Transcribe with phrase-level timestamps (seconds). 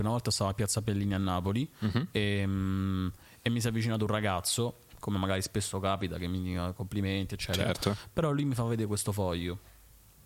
[0.00, 2.06] esempio, una volta stavo a Piazza Bellini a Napoli uh-huh.
[2.10, 3.08] e, mm,
[3.42, 7.34] e mi si è avvicinato un ragazzo come magari spesso capita che mi dica complimenti,
[7.34, 7.72] eccetera.
[7.72, 7.96] Certo.
[8.12, 9.58] Però lui mi fa vedere questo foglio.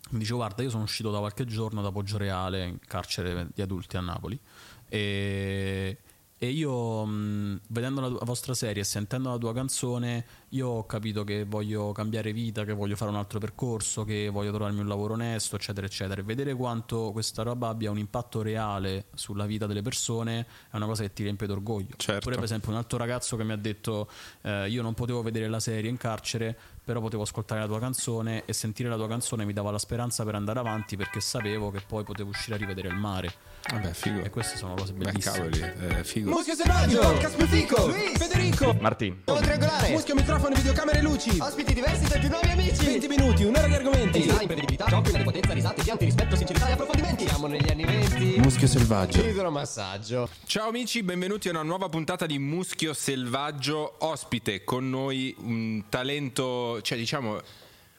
[0.09, 3.97] Mi dice guarda, io sono uscito da qualche giorno da Poggioreale, in carcere di adulti
[3.97, 4.39] a Napoli,
[4.87, 5.97] e,
[6.37, 10.67] e io, mh, vedendo la, tua, la vostra serie e sentendo la tua canzone, io
[10.67, 14.81] ho capito che voglio cambiare vita, che voglio fare un altro percorso, che voglio trovarmi
[14.81, 16.19] un lavoro onesto, eccetera, eccetera.
[16.19, 20.87] E vedere quanto questa roba abbia un impatto reale sulla vita delle persone è una
[20.87, 21.95] cosa che ti riempie d'orgoglio.
[21.95, 22.17] Certo.
[22.17, 24.09] Oppure, per esempio, un altro ragazzo che mi ha detto:
[24.41, 28.43] eh, Io non potevo vedere la serie in carcere, però potevo ascoltare la tua canzone
[28.45, 31.81] e sentire la tua canzone mi dava la speranza per andare avanti perché sapevo che
[31.85, 33.33] poi potevo uscire a rivedere il mare.
[33.71, 34.21] Vabbè, figo.
[34.21, 35.35] E queste sono cose Beh, bellissime.
[35.35, 36.29] cavoli, eh, figo.
[36.29, 39.21] Muschio selvaggio, podcast fico, Federico, Martin.
[39.25, 41.35] Uomo triangolare, Muschio, microfono, videocamere, luci.
[41.39, 42.85] ospiti diversi tra i più nuovi amici.
[42.85, 44.19] 20 minuti, un'ora di argomenti.
[44.19, 47.27] Verità, imprevedibilità, giochi, potenza, risate, pianti, rispetto, sincerità e approfondimenti.
[47.27, 48.39] Siamo negli anni 20.
[48.39, 49.21] Muschio selvaggio.
[49.25, 50.29] Idromassaggio.
[50.45, 53.95] Ciao amici, benvenuti a una nuova puntata di Muschio Selvaggio.
[54.05, 57.39] Ospite con noi un talento, cioè diciamo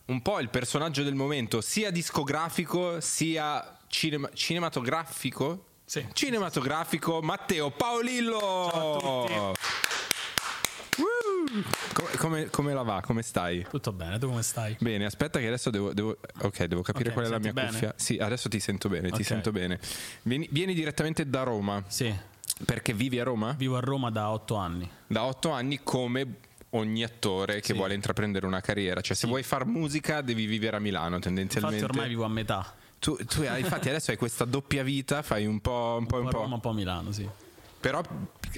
[0.07, 5.65] un po' il personaggio del momento, sia discografico sia cinema- cinematografico.
[5.85, 6.05] Sì.
[6.13, 8.69] Cinematografico Matteo Paolillo.
[8.73, 9.55] Ciao!
[11.93, 13.01] Come, come- come la va?
[13.03, 13.67] Come stai?
[13.69, 14.77] Tutto bene, tu come stai?
[14.81, 17.67] Bene, aspetta che adesso devo, devo- ok, devo capire Ok, qual è la mia senti
[17.71, 17.89] cuffia.
[17.89, 17.95] bene?
[18.03, 19.25] Sì, adesso ti sento bene, ti Ok.
[19.25, 19.79] sento bene.
[20.23, 22.13] Vieni, vieni direttamente da Roma, Sì,
[22.65, 23.53] perché vivi a Roma?
[23.57, 24.89] vivo a Roma da otto anni.
[25.07, 26.37] Da otto anni come
[26.71, 27.73] ogni attore che Sì.
[27.75, 29.01] vuole intraprendere una carriera.
[29.01, 31.79] Cioè, se vuoi far musica devi vivere a Milano tendenzialmente.
[31.81, 32.75] Infatti ormai vivo a metà.
[32.99, 36.25] Tu, tu hai- infatti adesso hai questa doppia vita, fai un po', un po', Un
[36.29, 37.29] po' Roma, un po' a Milano, sì.
[37.79, 38.03] Però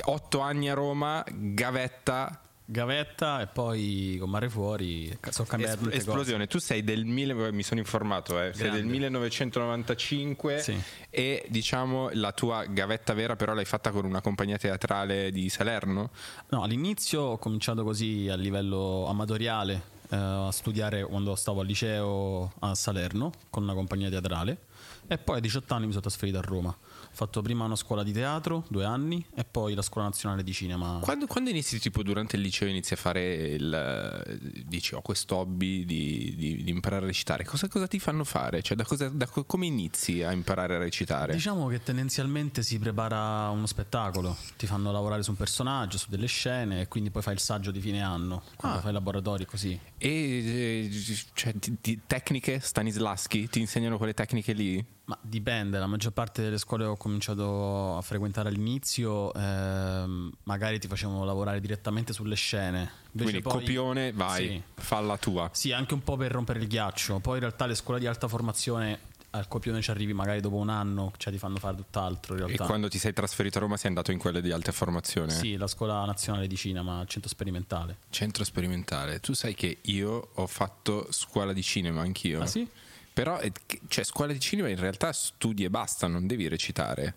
[0.05, 6.47] otto anni a Roma, gavetta, Gavetta e poi con Mare Fuori sono cambiate es- esplosione.
[6.47, 10.79] Tu sei del mille, mi sono informato, eh, sei del 1995 Sì.
[11.09, 16.09] e diciamo la tua gavetta vera però l'hai fatta con una compagnia teatrale di Salerno?
[16.09, 16.45] cose.
[16.51, 22.53] No, all'inizio ho cominciato così a livello amatoriale eh, a studiare quando stavo al liceo
[22.59, 24.59] a Salerno con una compagnia teatrale
[25.07, 26.77] e poi a 18 anni mi sono trasferito a Roma.
[27.19, 31.01] Fatto prima una scuola di teatro, due anni, e poi la scuola nazionale di cinema.
[31.03, 34.39] Quando, quando inizi, tipo durante il liceo, inizi a fare il.
[34.65, 38.63] dici ho questo hobby di, di- di imparare a recitare, cosa, cosa ti fanno fare?
[38.63, 41.33] Cioè, da cosa- da co- come inizi a imparare a recitare?
[41.35, 46.29] Diciamo che tendenzialmente si prepara uno spettacolo, ti fanno lavorare su un personaggio, su delle
[46.29, 48.81] scene e quindi poi fai il saggio di fine anno, quando Ah.
[48.81, 49.77] fai i laboratori così.
[49.99, 50.91] E eh,
[51.35, 54.97] cioè, ti- ti- tecniche Stanislaschi ti insegnano quelle tecniche lì?
[55.09, 60.79] Ma dipende, la maggior parte delle scuole che ho cominciato a frequentare all'inizio ehm, magari
[60.79, 62.91] ti facevano lavorare direttamente sulle scene.
[63.13, 64.63] Invece Quindi poi- copione, vai, Sì.
[64.75, 65.49] falla tua.
[65.55, 67.21] Sì, anche un po' per rompere il ghiaccio.
[67.21, 68.99] Poi in realtà le scuole di alta formazione
[69.31, 72.45] al copione ci arrivi magari dopo un anno, cioè ti fanno fare tutt'altro in E
[72.45, 72.67] realtà.
[72.67, 75.31] quando ti sei trasferito a Roma sei andato in quelle di alta formazione?
[75.33, 77.97] Sì, la scuola nazionale di cinema, centro sperimentale.
[78.11, 79.21] Centro sperimentale.
[79.21, 82.43] Tu sai che io ho fatto scuola di cinema anch'io.
[82.43, 82.69] Ah sì?
[83.19, 83.51] Però, eh,
[83.89, 87.17] cioè, scuola di cinema in realtà studi e basta, non devi recitare.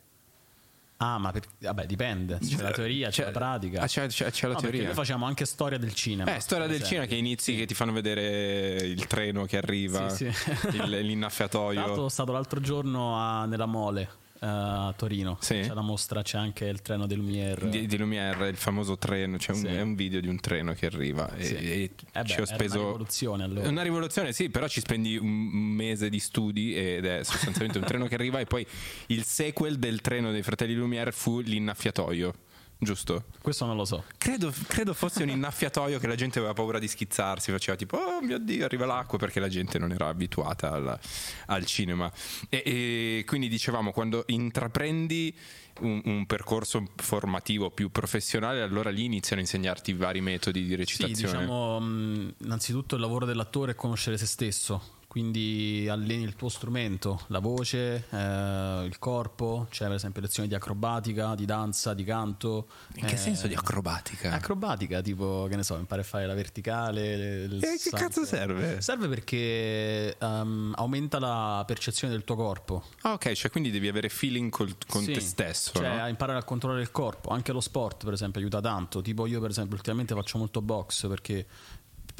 [0.98, 2.40] Ah, ma per- vabbè, dipende.
[2.40, 3.82] C'è la teoria, c'è, la pratica.
[3.82, 4.84] Ah, c'è, c'è- c'è la No, teoria.
[4.86, 6.36] Noi facciamo anche storia del cinema.
[6.36, 6.88] Eh, storia del esempio.
[6.88, 10.50] cinema che inizi, che ti fanno vedere il treno che arriva, Sì, sì.
[10.50, 11.94] il- Tra l'altro l'innaffiatoio.
[11.96, 14.10] sono stato l'altro giorno a- nella Mole
[14.44, 15.38] a Torino.
[15.40, 15.60] Sì.
[15.62, 17.70] C'è la mostra, c'è anche il treno del Lumière.
[17.70, 19.68] Di, di Lumière, il famoso treno, c'è un, Sì.
[19.68, 21.56] è un video di un treno che arriva e, Sì.
[21.56, 23.70] e Eh beh, ci ho speso una rivoluzione allora.
[23.70, 27.86] Una rivoluzione, sì, però ci spendi un un mese di studi ed è sostanzialmente un
[27.86, 28.66] treno che arriva e poi
[29.08, 32.34] il sequel del treno dei fratelli Lumière fu l'innaffiatoio,
[32.82, 33.26] giusto?
[33.42, 34.04] Questo non lo so.
[34.18, 38.22] Credo, credo fosse un innaffiatoio che la gente aveva paura di schizzarsi, faceva tipo, oh
[38.22, 41.00] mio Dio, arriva l'acqua perché la gente non era abituata al,
[41.46, 42.12] al cinema.
[42.50, 45.36] E, e quindi dicevamo, quando intraprendi
[45.82, 50.76] un, un percorso formativo più professionale, allora lì iniziano a insegnarti vari metodi di Sì,
[50.76, 51.38] recitazione.
[51.38, 55.00] diciamo, mh, innanzitutto il lavoro dell'attore è conoscere se stesso.
[55.12, 60.56] Quindi alleni il tuo strumento, la voce, eh, il corpo, c'è per esempio lezioni di
[60.56, 62.68] acrobatica, di danza, di canto.
[62.94, 64.32] In che eh, senso di acrobatica?
[64.32, 67.44] Acrobatica, tipo, che ne so, impari a fare la verticale.
[67.44, 67.98] E che salto.
[67.98, 68.80] cazzo serve?
[68.80, 72.82] Serve perché ehm, aumenta la percezione del tuo corpo.
[73.02, 75.74] Ah, ok, cioè quindi devi avere feeling col- con Sì, te stesso.
[75.74, 76.04] Cioè, no?
[76.04, 77.32] a imparare a controllare il corpo.
[77.32, 79.02] Anche lo sport, per esempio, aiuta tanto.
[79.02, 81.46] Tipo, io, per esempio, ultimamente faccio molto box perché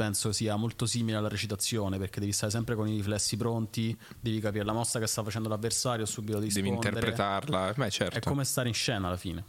[0.02, 4.40] penso sia molto simile alla recitazione perché devi stare sempre con i riflessi pronti, devi
[4.40, 7.74] capire la mossa che sta facendo l'avversario subito di Devi interpretarla.
[7.76, 8.18] Beh, certo.
[8.18, 9.44] È come stare in scena alla fine.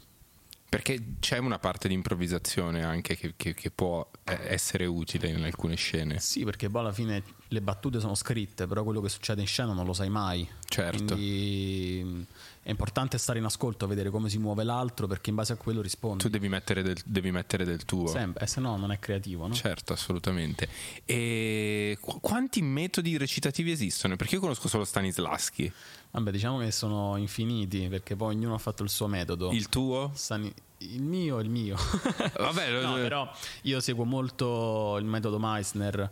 [0.69, 5.43] Perché c'è una parte di improvvisazione anche che, che- che può eh, essere utile in
[5.43, 6.19] alcune scene.
[6.19, 9.73] Sì, perché poi alla fine le battute sono scritte, però quello che succede in scena
[9.75, 10.49] non lo sai mai.
[10.67, 11.15] Certo.
[11.15, 12.27] Quindi
[12.65, 15.83] è importante stare in ascolto, vedere come si muove l'altro, perché in base a quello
[15.83, 16.23] rispondi.
[16.23, 18.07] Tu devi mettere del, devi mettere del tuo.
[18.07, 19.55] Sempre, eh, se no non è creativo, no?
[19.55, 20.69] Certo, assolutamente.
[21.05, 24.15] E qu- quanti metodi recitativi esistono?
[24.15, 25.73] Perché io conosco solo Stanislaschi.
[26.13, 29.51] Vabbè, diciamo che sono infiniti, perché poi ognuno ha fatto il suo metodo.
[29.51, 30.13] Il tuo?
[30.15, 31.77] Stani- il mio il mio.
[32.39, 33.31] Vabbè, no, eh, però
[33.63, 36.11] io seguo molto il metodo Meissner.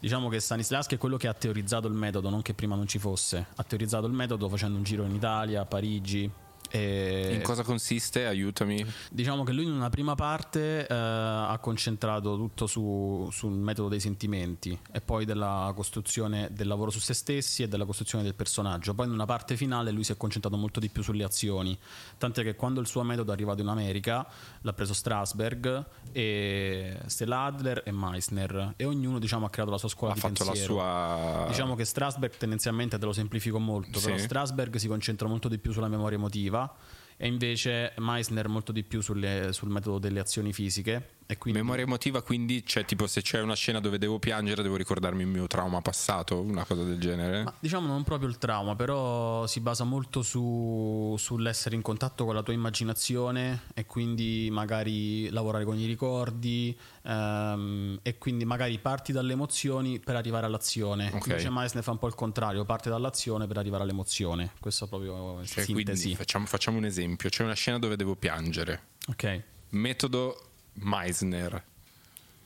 [0.00, 2.98] Diciamo che Stanislavski è quello che ha teorizzato il metodo, non che prima non ci
[2.98, 3.48] fosse.
[3.54, 6.30] Ha teorizzato il metodo facendo un giro in Italia, a Parigi.
[6.70, 8.26] E in cosa consiste?
[8.26, 8.84] Aiutami.
[9.10, 14.00] Diciamo che lui in una prima parte eh, ha concentrato tutto su- sul metodo dei
[14.00, 18.94] sentimenti e poi della costruzione del lavoro su se stessi e della costruzione del personaggio.
[18.94, 21.76] Poi in una parte finale lui si è concentrato molto di più sulle azioni,
[22.18, 24.26] tant'è che quando il suo metodo è arrivato in America
[24.60, 29.88] l'ha preso Strasberg, e Stella Adler e Meissner e ognuno diciamo, ha creato la sua
[29.88, 30.74] scuola Ha di fatto la pensiero.
[30.74, 31.44] sua.
[31.48, 34.06] Diciamo che Strasberg tendenzialmente te lo semplifico molto, Sì.
[34.06, 36.59] però Strasberg si concentra molto di più sulla memoria emotiva
[37.16, 41.18] e invece Meissner molto di più sulle- sul metodo delle azioni fisiche.
[41.30, 44.74] E quindi Memoria emotiva, quindi, cioè, tipo, se c'è una scena dove devo piangere, devo
[44.74, 47.44] ricordarmi il mio trauma passato, una cosa del genere.
[47.44, 52.34] Ma diciamo non proprio il trauma, però si basa molto su- sull'essere in contatto con
[52.34, 59.12] la tua immaginazione e quindi magari lavorare con i ricordi ehm, e quindi magari parti
[59.12, 61.12] dalle emozioni per arrivare all'azione.
[61.14, 61.26] Ok.
[61.28, 64.50] Invece Meissner fa un po' il contrario, parte dall'azione per arrivare all'emozione.
[64.58, 66.00] Questo è proprio Cioè, sintesi.
[66.02, 68.82] quindi facciamo, facciamo un esempio: c'è una scena dove devo piangere.
[69.08, 69.42] Ok.
[69.70, 70.46] Metodo
[70.82, 71.64] Meissner.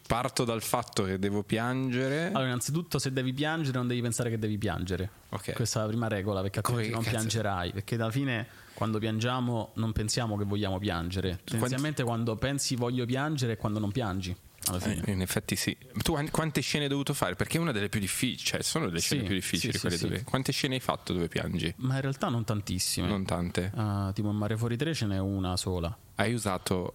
[0.06, 2.26] Parto dal fatto che devo piangere.
[2.26, 5.08] Allora, innanzitutto, se devi piangere, non devi pensare che devi piangere.
[5.30, 5.52] Ok.
[5.54, 7.72] Questa è la prima regola, perché altrimenti non cazzo- piangerai.
[7.72, 11.40] Perché alla fine, quando piangiamo, non pensiamo che vogliamo piangere.
[11.44, 14.36] Tendenzialmente, quando pensi voglio piangere è quando non piangi.
[14.66, 15.02] Alla fine.
[15.06, 15.74] Eh, in effetti sì.
[16.02, 17.34] Tu an- quante scene hai dovuto fare?
[17.34, 19.96] Perché è una delle più difficili, cioè sono le scene Sì, più difficili sì, quelle
[19.96, 20.02] sì.
[20.08, 20.22] dove...
[20.24, 21.72] Quante scene hai fatto dove piangi?
[21.78, 23.06] Ma in realtà non tantissime.
[23.06, 23.72] Non tante.
[23.74, 25.94] Ah, tipo in Mare Fuori 3 ce n'è una sola.
[26.16, 26.94] Hai usato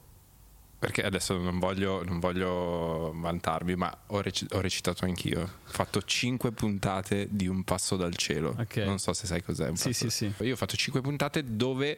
[0.80, 5.42] perché adesso non voglio, non voglio vantarmi, ma ho, rec- ho recitato anch'io.
[5.42, 8.56] Ho fatto 5 puntate di Un passo dal cielo.
[8.58, 8.78] Ok.
[8.78, 9.68] Non so se sai cos'è.
[9.68, 10.32] Un Sì, sì, sì.
[10.40, 11.98] Io ho fatto 5 puntate dove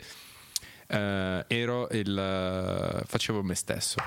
[0.88, 3.04] eh, ero il.
[3.06, 3.98] facevo me stesso.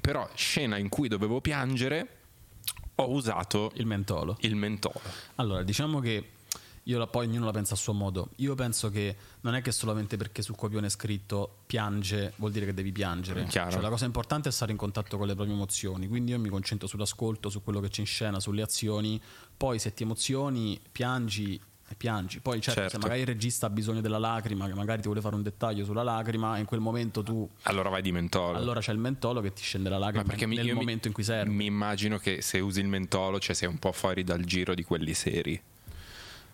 [0.00, 2.16] Però, scena in cui dovevo piangere,
[2.96, 4.36] ho usato Il mentolo.
[4.40, 5.00] il mentolo.
[5.36, 6.30] Allora, diciamo che
[6.88, 8.30] io la, poi ognuno la pensa a suo modo.
[8.36, 12.64] Io penso che non è che solamente perché sul copione è scritto piange vuol dire
[12.64, 13.44] che devi piangere.
[13.44, 13.70] Chiaro.
[13.72, 16.08] Cioè, la cosa importante è stare in contatto con le proprie emozioni.
[16.08, 19.20] Quindi io mi concentro sull'ascolto, su quello che c'è in scena, sulle azioni.
[19.56, 22.40] Poi se ti emozioni, piangi e piangi.
[22.40, 22.96] Poi certo, Certo.
[22.96, 25.84] se magari il regista ha bisogno della lacrima, che magari ti vuole fare un dettaglio
[25.84, 28.56] sulla lacrima, in quel momento tu Allora vai di mentolo.
[28.56, 30.80] allora c'è il mentolo che ti scende la Ma lacrima perché mi- nel io mi-
[30.80, 31.50] momento in cui serve.
[31.50, 34.84] Mi immagino che se usi il mentolo, cioè sei un po' fuori dal giro di
[34.84, 35.60] quelli seri.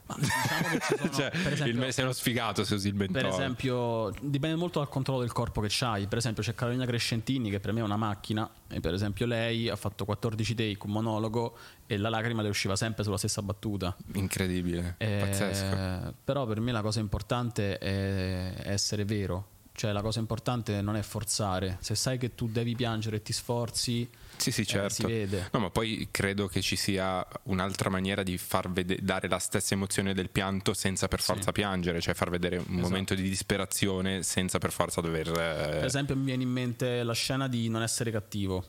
[0.07, 3.21] Ma diciamo che sono, cioè, esempio, il sei uno sfigato se usi il mentolo.
[3.21, 6.07] Per esempio, dipende molto dal controllo del corpo che c'hai.
[6.07, 8.49] Per esempio, c'è Carolina Crescentini che per me è una macchina.
[8.69, 11.57] E per esempio, lei ha fatto 14 take, un monologo,
[11.87, 13.97] e la lacrima le usciva sempre sulla stessa battuta.
[14.13, 16.15] Incredibile, Eh, pazzesco.
[16.23, 19.49] Però per me la cosa importante è essere vero.
[19.73, 21.79] Cioè, la cosa importante non è forzare.
[21.81, 24.95] Se sai che tu devi piangere e ti sforzi, Sì, sì, eh, certo.
[24.95, 25.49] si vede.
[25.53, 29.75] No, ma poi credo che ci sia un'altra maniera di far vede- dare la stessa
[29.75, 32.81] emozione del pianto senza per forza piangere, cioè far vedere un Esatto.
[32.81, 35.29] momento di disperazione senza per forza dover.
[35.29, 38.65] eh, Per esempio, mi viene in mente la scena di Non essere cattivo.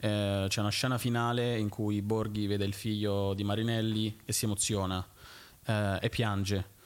[0.00, 4.44] Eh, c'è una scena finale in cui Borghi vede il figlio di Marinelli e si
[4.44, 5.04] emoziona
[5.66, 6.76] eh, e piange.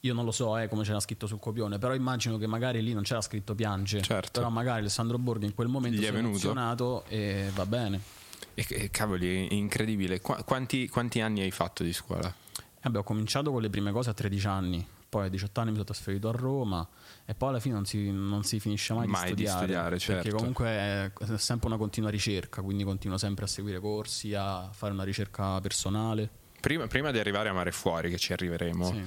[0.00, 2.94] Io non lo so eh, come c'era scritto sul copione, però immagino che magari lì
[2.94, 4.00] non c'era scritto piange.
[4.00, 4.40] Certo.
[4.40, 8.00] Però magari Alessandro Borghi in quel momento Gli si è emozionato e va bene.
[8.54, 10.20] E, cavoli, è incredibile.
[10.20, 12.32] Qua- quanti, quanti anni hai fatto di scuola?
[12.82, 15.74] Vabbè, ho cominciato con le prime cose a 13 anni, poi a 18 anni mi
[15.76, 16.86] sono trasferito a Roma
[17.26, 19.64] e poi alla fine non si, non si finisce mai, Mai di di studiare.
[19.66, 20.36] studiare, Perché certo.
[20.36, 25.04] comunque è sempre una continua ricerca, quindi continuo sempre a seguire corsi, a fare una
[25.04, 26.28] ricerca personale.
[26.58, 29.02] Prima, prima di arrivare a Mare Fuori, che ci arriveremo, Sì.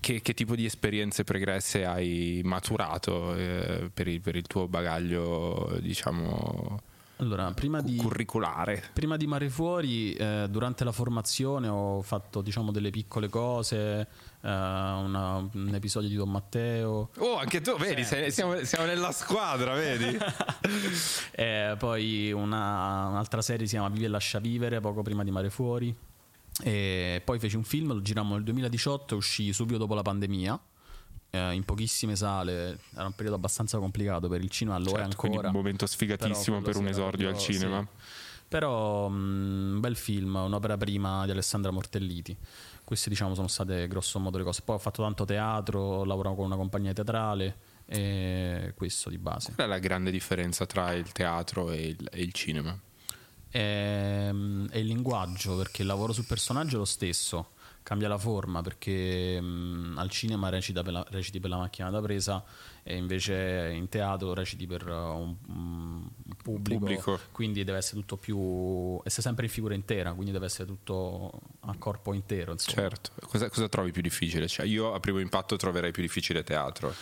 [0.00, 5.76] Che, che tipo di esperienze pregresse hai maturato eh, per, il, per il tuo bagaglio,
[5.80, 6.80] diciamo,
[7.16, 8.82] Allora, prima di, curriculare?
[8.92, 14.00] prima di Mare Fuori, eh, durante la formazione ho fatto diciamo delle piccole cose,
[14.40, 19.12] eh, una- un episodio di Don Matteo, Oh, anche tu, vedi, sei- siamo, siamo nella
[19.12, 20.16] squadra, vedi?
[21.36, 25.50] Eh, poi una- un'altra serie si chiama Vivi e lascia vivere, poco prima di Mare
[25.50, 25.94] Fuori.
[26.62, 30.60] E poi feci un film, lo girammo nel 2018, uscì subito dopo la pandemia,
[31.30, 35.38] eh, in pochissime sale, era un periodo abbastanza complicato per il cinema, allora Certo, quindi
[35.38, 35.52] ancora.
[35.52, 37.80] un momento sfigatissimo per un esordio al cinema.
[37.80, 38.02] sì.
[38.46, 42.36] Però mm, un bel film, un'opera prima di Alessandra Mortelliti.
[42.84, 44.60] Queste diciamo sono state grosso modo le cose.
[44.62, 47.56] Poi ho fatto tanto teatro, lavoro con una compagnia teatrale
[47.86, 49.54] e questo di base.
[49.54, 52.78] Qual è la grande differenza tra il teatro e il, e il cinema?
[53.54, 54.30] È,
[54.70, 57.50] è il linguaggio, perché il lavoro sul personaggio è lo stesso,
[57.84, 62.00] cambia la forma perché mh, al cinema recita per la- reciti per la macchina da
[62.00, 62.42] presa
[62.82, 66.08] e invece in teatro reciti per uh, un, un
[66.42, 67.20] pubblico, Pubblico.
[67.30, 69.00] quindi deve essere tutto più...
[69.04, 72.50] essere sempre in figura intera, quindi deve essere tutto a corpo intero.
[72.50, 72.80] Insomma.
[72.88, 73.10] Certo.
[73.24, 74.48] Cosa, cosa trovi più difficile?
[74.48, 76.92] Cioè, io a primo impatto troverei più difficile teatro.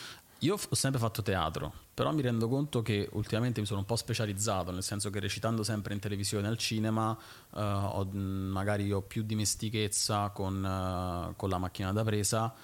[0.40, 3.96] Io ho sempre fatto teatro, però mi rendo conto che ultimamente mi sono un po'
[3.96, 7.16] specializzato, nel senso che recitando sempre in televisione e al cinema
[7.54, 12.54] eh, ho, magari ho più dimestichezza con, eh, con la macchina da presa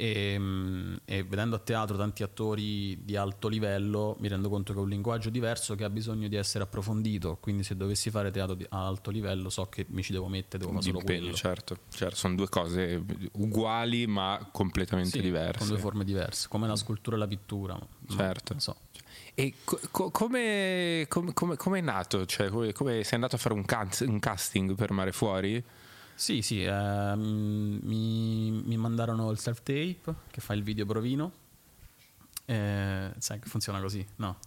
[0.00, 4.78] e, mh, e vedendo a teatro tanti attori di alto livello mi rendo conto che
[4.78, 8.54] è un linguaggio diverso che ha bisogno di essere approfondito, quindi se dovessi fare teatro
[8.54, 11.34] di- a alto livello so che mi ci devo mettere, devo fare solo impegno, quello.
[11.36, 11.76] certo.
[11.90, 13.02] Certo, Sono due cose
[13.32, 15.58] uguali ma completamente Sì, diverse.
[15.58, 17.78] Con due forme diverse, come la scultura e la pittura.
[18.08, 18.54] Certo.
[18.58, 18.76] so.
[19.34, 22.24] E co- co- come, come, come- come è nato?
[22.24, 25.62] Cioè, come, sei andato a fare un, cast- un casting per Mare Fuori?
[26.18, 31.30] Sì, sì, ehm, mi, mi mandarono il self-tape che fa il video provino.
[32.44, 34.04] Eh, sai che funziona così?
[34.16, 34.38] No,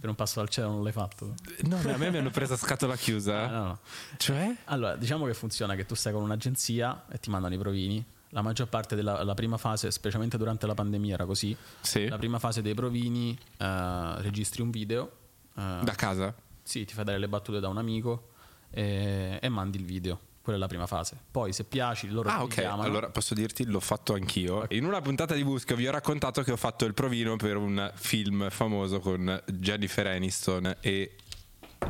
[0.00, 1.34] per un passo dal cielo non l'hai fatto.
[1.62, 3.46] No, a me mi hanno preso a scatola Ah, chiusa.
[3.46, 3.78] no, no.
[4.16, 4.56] Cioè?
[4.64, 8.04] Allora, diciamo che funziona che tu stai con un'agenzia e ti mandano i provini.
[8.30, 11.56] La maggior parte della la prima fase, specialmente durante la pandemia, era così.
[11.80, 12.08] Sì.
[12.08, 15.10] La prima fase dei provini, eh, registri un video.
[15.56, 16.34] eh, Da casa?
[16.62, 18.30] Sì, ti fai dare le battute da un amico
[18.70, 20.20] e, e mandi il video.
[20.42, 21.16] Quella è la prima fase.
[21.30, 22.54] Poi, se piaci, loro Ah, ok.
[22.54, 22.82] chiamano.
[22.82, 24.64] Allora posso dirti, l'ho fatto anch'io.
[24.70, 27.90] In una puntata di Buschio vi ho raccontato che ho fatto il provino per un
[27.94, 31.16] film famoso con Jennifer Aniston e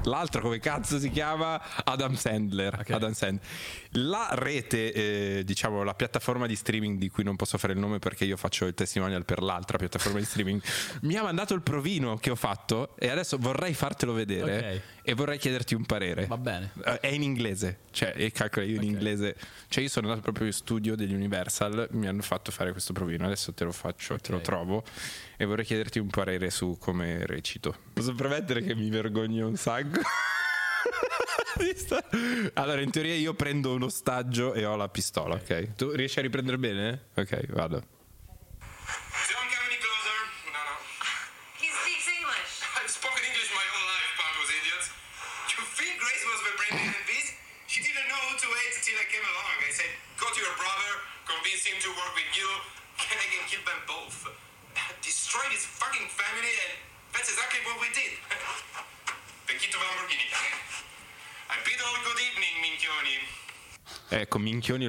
[0.05, 2.79] l'altro come cazzo si chiama Adam Sandler.
[2.81, 2.91] Ok.
[2.91, 3.47] Adam Sandler.
[3.95, 4.93] La rete,
[5.39, 8.37] eh, diciamo, la piattaforma di streaming di cui non posso fare il nome perché io
[8.37, 10.63] faccio il testimonial per l'altra piattaforma di streaming,
[11.03, 14.81] mi ha mandato il provino che ho fatto e adesso vorrei fartelo vedere Ok.
[15.03, 16.27] e vorrei chiederti un parere.
[16.27, 16.71] Va bene.
[16.85, 18.85] Eh, È in inglese, cioè, e calcola io in Ok.
[18.85, 19.37] inglese.
[19.69, 23.25] Cioè, io sono andato proprio in studio degli Universal, mi hanno fatto fare questo provino.
[23.27, 24.85] Adesso te lo faccio, te lo trovo.
[25.37, 27.75] E vorrei chiederti un parere su come recito.
[27.95, 30.01] Posso premettere che mi vergogno un sacco.
[32.55, 35.75] Allora, in teoria, io prendo un ostaggio e ho la pistola, ok?
[35.75, 37.07] Tu riesci a riprendere bene?
[37.15, 37.99] Ok, vado.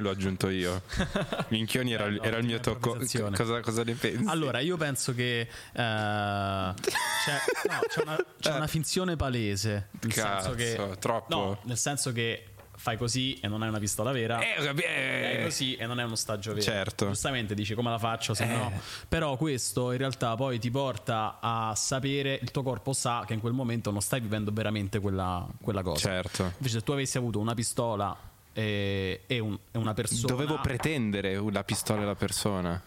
[0.02, 0.82] L'ho aggiunto io.
[1.48, 2.96] Minchioni era, il- era il mio tocco.
[3.34, 4.24] Cosa, cosa ne pensi?
[4.28, 9.88] Allora, io penso che eh, c'è, no, c'è una, c'è una finzione palese.
[10.00, 11.34] Nel Cazzo, senso che, troppo.
[11.34, 14.40] No, nel senso che fai così e non hai una pistola vera.
[14.40, 15.34] Eh, eh.
[15.34, 16.62] Fai così e non è uno stagio vero.
[16.64, 17.06] Certo.
[17.08, 18.46] Giustamente dici come la faccio se Eh.
[18.48, 18.72] no.
[19.08, 23.40] Però questo in realtà poi ti porta a sapere, il tuo corpo sa che in
[23.40, 26.08] quel momento non stai vivendo veramente quella, quella cosa.
[26.08, 26.42] Certo.
[26.56, 28.16] Invece se tu avessi avuto una pistola
[28.52, 30.26] e, e un- e una persona...
[30.26, 32.80] Dovevo pretendere la pistola alla persona.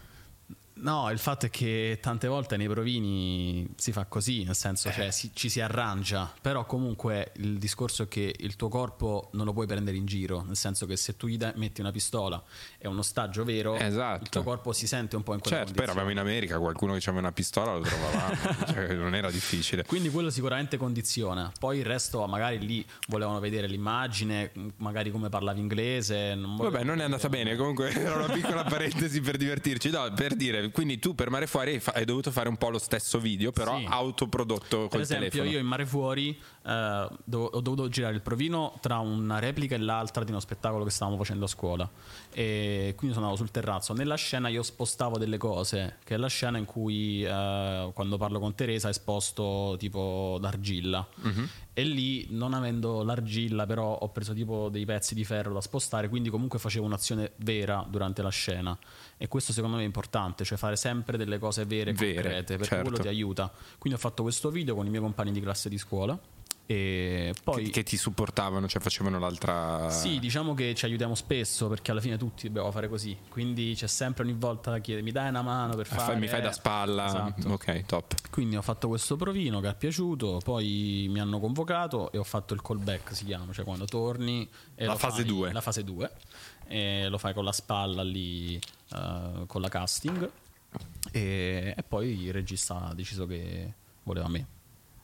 [0.78, 4.92] No, il fatto è che tante volte nei provini si fa così, nel senso, Eh.
[4.94, 9.46] cioè si- ci si arrangia, però comunque il discorso è che il tuo corpo non
[9.46, 12.42] lo puoi prendere in giro, nel senso che se tu gli dai- metti una pistola
[12.78, 14.24] e un ostaggio vero, Esatto.
[14.24, 16.92] il tuo corpo si sente un po' in quella Certo, poi eravamo in America, qualcuno
[16.94, 18.36] che aveva una pistola lo trovavamo,
[18.68, 19.84] cioè, non era difficile.
[19.86, 21.52] Quindi quello sicuramente condiziona.
[21.58, 26.36] Poi il resto, magari lì volevano vedere l'immagine, magari come parlavi inglese.
[26.36, 29.90] Non Vabbè, non è andata bene, comunque era una piccola parentesi per divertirci.
[29.90, 33.20] No, per dire, quindi tu per Mare Fuori hai, dovuto fare un po' lo stesso
[33.20, 33.86] video, però Sì.
[33.88, 35.52] autoprodotto Per col esempio, telefono.
[35.54, 39.78] io in Mare Fuori eh, dov- ho dovuto girare il provino tra una replica e
[39.78, 41.90] l'altra di uno spettacolo che stavamo facendo a scuola.
[42.32, 43.94] E quindi sono andato sul terrazzo.
[43.94, 48.40] Nella scena io spostavo delle cose, che è la scena in cui eh, quando parlo
[48.40, 51.08] con Teresa è esposto tipo l'argilla.
[51.16, 51.50] Mhm.
[51.78, 56.08] E lì, non avendo l'argilla, però ho preso tipo dei pezzi di ferro da spostare,
[56.08, 58.78] quindi comunque facevo un'azione vera durante la scena.
[59.18, 62.76] E questo secondo me è importante, cioè fare sempre delle cose vere, Vere, concrete, perché
[62.76, 62.90] certo.
[62.90, 63.52] quello ti aiuta.
[63.78, 66.18] Quindi ho fatto questo video con i miei compagni di classe di scuola
[66.68, 69.90] E poi che, che ti supportavano, cioè facevano l'altra...
[69.92, 73.16] Sì, diciamo che ci aiutiamo spesso perché alla fine tutti dobbiamo fare così.
[73.30, 76.16] Quindi c'è sempre ogni volta chi chiede mi dai una mano per Ah, fare.
[76.18, 77.06] mi fai da spalla.
[77.06, 77.50] Esatto.
[77.50, 78.14] Ok, top.
[78.32, 82.56] Quindi ho fatto questo provino che è piaciuto, poi mi hanno convocato e ho fatto
[82.56, 85.52] il callback, si chiama, cioè quando torni La fase fai- due.
[85.52, 86.12] La fase 2
[86.68, 90.28] e lo fai con la spalla lì eh, con la casting
[91.12, 93.72] e, e poi il regista ha deciso che
[94.04, 94.48] voleva me.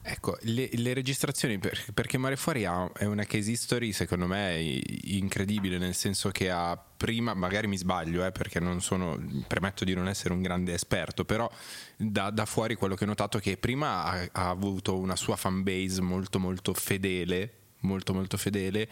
[0.03, 4.81] Ecco, le, le registrazioni, per- perché Mare Fuori ha, è una case history secondo me
[5.03, 9.93] incredibile, nel senso che ha prima, magari mi sbaglio, eh, perché non sono, premetto di
[9.93, 11.47] non essere un grande esperto, però
[11.95, 15.35] da, da fuori quello che ho notato è che prima ha, ha avuto una sua
[15.35, 18.89] fanbase molto molto fedele, molto molto fedele,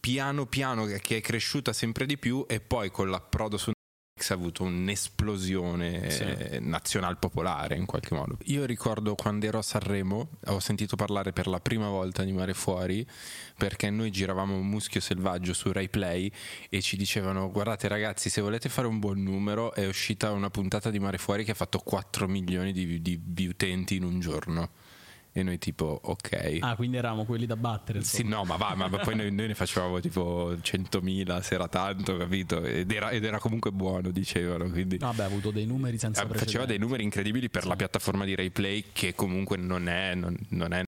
[0.00, 3.72] piano piano che- è cresciuta sempre di più e poi con l'approdo su
[4.18, 6.22] ha avuto un'esplosione Sì.
[6.22, 8.38] eh, nazional popolare in qualche modo.
[8.44, 12.54] Io ricordo quando ero a Sanremo, ho sentito parlare per la prima volta di Mare
[12.54, 13.06] Fuori
[13.58, 16.32] perché noi giravamo Muschio Selvaggio su Rai Play
[16.70, 20.88] e ci dicevano guardate ragazzi se volete fare un buon numero è uscita una puntata
[20.90, 24.70] di Mare Fuori che ha fatto 4 milioni di, di- di utenti in un giorno.
[25.36, 26.60] E noi tipo ok.
[26.60, 28.02] Ah, quindi eravamo quelli da battere.
[28.02, 28.36] Sì, insomma.
[28.36, 32.64] no, ma va, ma poi noi, noi ne facevamo tipo 100.000 se era tanto, capito?
[32.64, 34.70] Ed era, ed era comunque buono, dicevano.
[34.70, 36.70] Quindi Vabbè, ha avuto dei numeri senza eh, faceva precedenti.
[36.70, 40.84] dei numeri incredibili per la piattaforma di RayPlay, che comunque non è, non, non è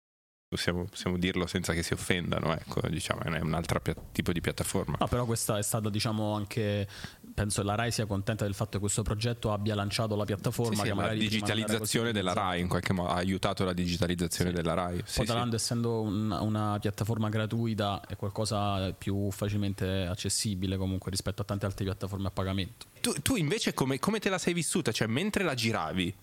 [0.53, 4.39] possiamo, possiamo dirlo senza che si offendano, ecco, diciamo, è un altro pia- tipo di
[4.41, 4.97] piattaforma.
[4.99, 6.87] No, però questa è stata, diciamo, anche.
[7.33, 10.73] Penso che la Rai sia contenta del fatto che questo progetto abbia lanciato la piattaforma.
[10.73, 13.73] Sì, sì, che la magari era digitalizzazione della Rai in qualche modo ha aiutato la
[13.73, 14.55] digitalizzazione Sì.
[14.55, 14.97] della Rai.
[14.97, 15.25] Sì, Poi, sì.
[15.25, 21.45] tra l'altro, essendo un- una piattaforma gratuita, è qualcosa più facilmente accessibile comunque rispetto a
[21.45, 22.85] tante altre piattaforme a pagamento.
[23.01, 24.91] Tu, tu invece come, come te la sei vissuta?
[24.91, 26.13] Cioè, mentre la giravi,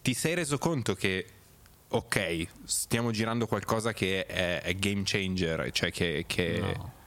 [0.00, 1.26] ti sei reso conto che,
[1.92, 6.24] ok, stiamo girando qualcosa che è, è game changer, cioè che...
[6.26, 6.98] che- No.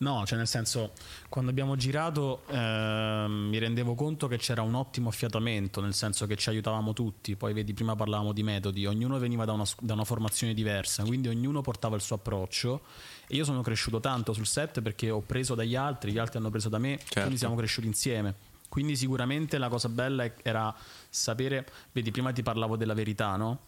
[0.00, 0.92] No, cioè nel senso,
[1.28, 6.36] quando abbiamo girato ehm, mi rendevo conto che c'era un ottimo affiatamento, nel senso che
[6.36, 10.04] ci aiutavamo tutti, poi vedi prima parlavamo di metodi, ognuno veniva da una, da una
[10.04, 12.82] formazione diversa, quindi ognuno portava il suo approccio
[13.26, 16.50] e io sono cresciuto tanto sul set perché ho preso dagli altri, gli altri hanno
[16.50, 17.14] preso da me, Certo.
[17.18, 18.34] quindi siamo cresciuti insieme.
[18.68, 20.72] Quindi sicuramente la cosa bella era
[21.08, 23.58] sapere, vedi prima ti parlavo della verità, no?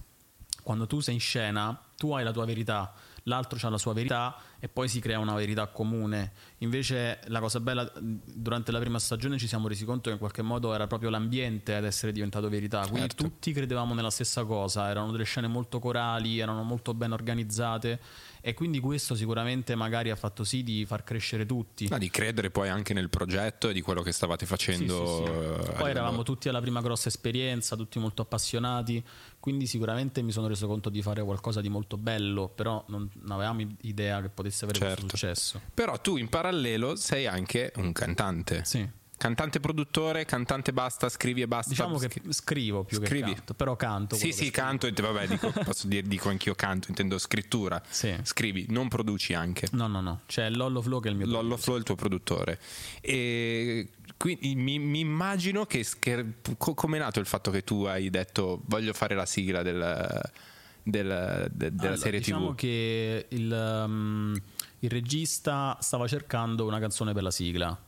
[0.62, 2.92] Quando tu sei in scena, tu hai la tua verità,
[3.24, 6.32] l'altro ha la sua verità e poi si crea una verità comune.
[6.58, 10.42] Invece la cosa bella, durante la prima stagione ci siamo resi conto che in qualche
[10.42, 13.24] modo era proprio l'ambiente ad essere diventato verità, quindi Certo.
[13.24, 18.00] tutti credevamo nella stessa cosa, erano delle scene molto corali, erano molto ben organizzate
[18.40, 21.88] e quindi questo sicuramente magari ha fatto sì di far crescere tutti.
[21.88, 25.06] no, di credere poi anche nel progetto e di quello che stavate Sì, facendo.
[25.06, 25.30] sì, sì.
[25.30, 29.02] eh, a Poi livello- eravamo tutti alla prima grossa esperienza, tutti molto appassionati,
[29.38, 33.66] quindi sicuramente mi sono reso conto di fare qualcosa di molto bello, però non, avevamo
[33.82, 35.00] idea che potesse avere Certo.
[35.06, 35.60] questo successo.
[35.74, 38.64] Però tu in parallelo sei anche un cantante.
[38.64, 38.98] Sì.
[39.20, 41.68] Cantante produttore, cantante basta, scrivi e basta.
[41.68, 43.28] Diciamo che Scri- scrivo più Scrivi.
[43.28, 44.16] che canto, però canto.
[44.16, 47.82] Sì, sì, canto, vabbè, dico, posso dire, dico anch'io canto, intendo scrittura.
[47.86, 48.16] Sì.
[48.22, 49.68] Scrivi, non produci anche.
[49.72, 51.62] No, no, no, c'è Lollo Flow che è il mio Lollo producer.
[51.64, 52.58] Flow è il tuo produttore.
[53.02, 57.84] E quindi mi, mi immagino che, che- co- come è nato il fatto che tu
[57.84, 60.18] hai detto voglio fare la sigla del-
[60.82, 62.54] del- de- della Allora, serie diciamo TV.
[62.56, 64.34] che il, um,
[64.78, 67.78] il regista stava cercando una canzone per la sigla.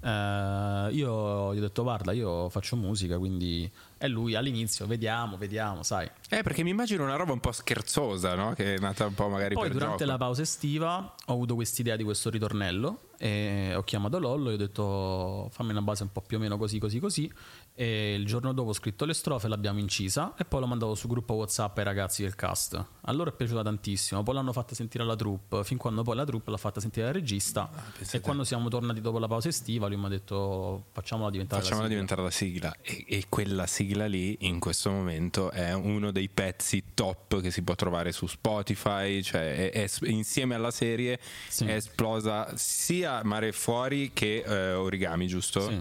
[0.00, 5.82] Eh, io gli ho detto guarda io faccio musica quindi e lui all'inizio vediamo vediamo
[5.82, 8.52] sai Eh, perché mi immagino una roba un po' scherzosa, no?
[8.52, 10.10] Che è nata un po' magari poi durante gioco.
[10.10, 14.56] la pausa estiva ho avuto quest'idea di questo ritornello e ho chiamato Lollo e ho
[14.56, 17.30] detto fammi una base un po' più o meno così così così
[17.74, 21.10] e il giorno dopo ho scritto le strofe l'abbiamo incisa e poi l'ho mandato sul
[21.10, 25.02] gruppo whatsapp ai ragazzi del cast a loro è piaciuta tantissimo poi l'hanno fatta sentire
[25.02, 27.70] alla troupe fin quando poi la troupe l'ha fatta sentire al regista
[28.10, 31.88] e quando siamo tornati dopo la pausa estiva lui mi ha detto facciamola diventare Facciamola
[31.88, 32.04] la sigla".
[32.04, 32.76] diventare la sigla.
[32.82, 37.62] E, e quella sigla lì, in questo momento, è uno dei pezzi top che si
[37.62, 39.22] può trovare su Spotify.
[39.22, 41.64] Cioè, è- è insieme alla serie Sì.
[41.64, 45.60] è esplosa sia Mare Fuori che eh, Origami, giusto?
[45.68, 45.80] Sì.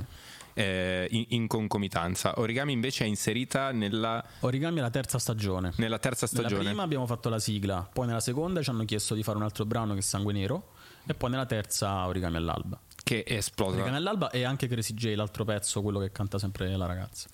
[0.53, 2.39] Eh, in, in concomitanza.
[2.39, 6.67] Origami invece è inserita nella, Origami è la terza stagione nella terza Nella stagione.
[6.69, 9.65] prima abbiamo fatto la sigla, poi nella seconda ci hanno chiesto di fare un altro
[9.65, 10.71] brano che è Sangue Nero
[11.05, 12.79] e poi nella terza Origami all'alba.
[13.03, 13.75] Che è esplosa.
[13.75, 17.27] Origami all'alba e anche Crazy J, l'altro pezzo, quello che canta sempre la ragazza.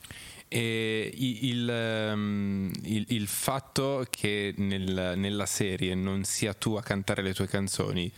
[0.50, 7.22] E il, ehm, il- il fatto che nel- nella serie non sia tu a cantare
[7.22, 8.12] le tue canzoni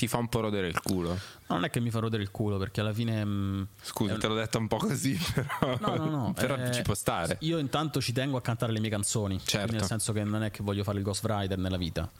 [0.00, 1.10] ti fa un po' rodere il culo.
[1.10, 3.22] No, non è che mi fa rodere il culo perché alla fine...
[3.22, 6.32] mh, Scusa, è un- te l'ho detta un po' così, però, No, no, no.
[6.32, 7.36] però eh, ci può stare.
[7.40, 9.38] Io intanto ci tengo a cantare le mie canzoni.
[9.44, 9.72] Certo.
[9.72, 12.10] Nel senso che non è che voglio fare il ghostwriter nella vita.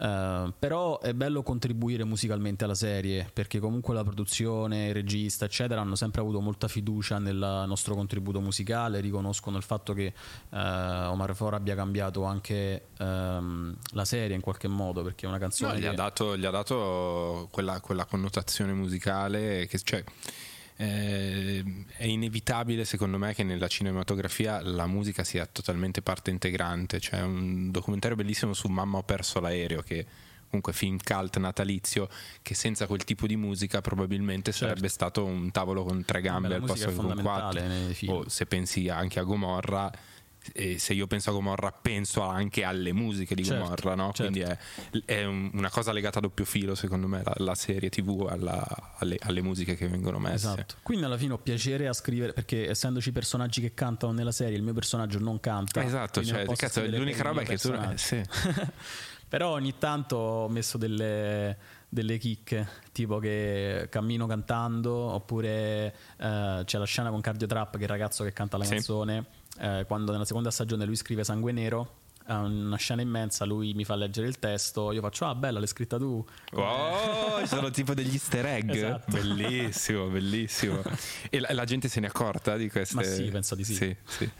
[0.00, 5.80] Eh, però è bello contribuire musicalmente alla serie perché comunque la produzione, il regista, eccetera,
[5.80, 9.00] hanno sempre avuto molta fiducia nel nostro contributo musicale.
[9.00, 10.06] Riconoscono il fatto che
[10.50, 15.36] eh, Omar For abbia cambiato anche ehm, la serie in qualche modo perché è una
[15.38, 15.78] No, canzone.
[15.80, 20.04] gli, ha che- dato, gli ha dato quella, quella connotazione musicale che cioè,
[20.80, 21.64] eh,
[21.96, 27.00] è inevitabile secondo me che nella cinematografia la musica sia totalmente parte integrante.
[27.00, 30.06] C'è un documentario bellissimo su Mamma ho perso l'aereo che
[30.46, 32.08] comunque film cult natalizio
[32.42, 36.62] che senza quel tipo di musica probabilmente sarebbe stato un tavolo con tre gambe Certo.
[36.62, 37.60] al posto che con quattro
[38.06, 39.90] o se pensi anche a Gomorra
[40.52, 44.12] e se io penso a Gomorra penso anche alle musiche di Certo, Gomorra no?
[44.14, 44.32] certo.
[44.32, 44.58] quindi è,
[45.04, 48.94] è un- una cosa legata a doppio filo secondo me la, la serie tv alla-
[48.98, 50.74] alle, alle musiche che vengono messe Esatto.
[50.82, 54.62] Quindi alla fine ho piacere a scrivere perché essendoci personaggi che cantano nella serie, il
[54.62, 55.82] mio personaggio non canta.
[55.84, 57.96] esatto cioè, cazzo, l'unica roba è che tu personaggio.
[57.98, 58.22] sì.
[59.28, 61.54] Però ogni tanto ho messo delle,
[61.86, 67.80] delle chicche, tipo che cammino cantando, oppure eh, c'è la scena con Cardio Trap, che
[67.80, 68.70] è il ragazzo che canta la Sì.
[68.70, 69.24] canzone,
[69.58, 71.96] eh, quando nella seconda stagione lui scrive Sangue Nero.
[72.28, 75.96] Una scena immensa, lui mi fa leggere il testo, io faccio, ah bella, l'hai scritta
[75.96, 76.22] tu.
[76.52, 79.12] Oh, sono tipo degli easter egg Esatto.
[79.12, 80.82] bellissimo bellissimo
[81.30, 83.74] e la, la gente se ne è accorta di queste Ma sì, penso di sì.
[83.74, 84.30] sì, sì.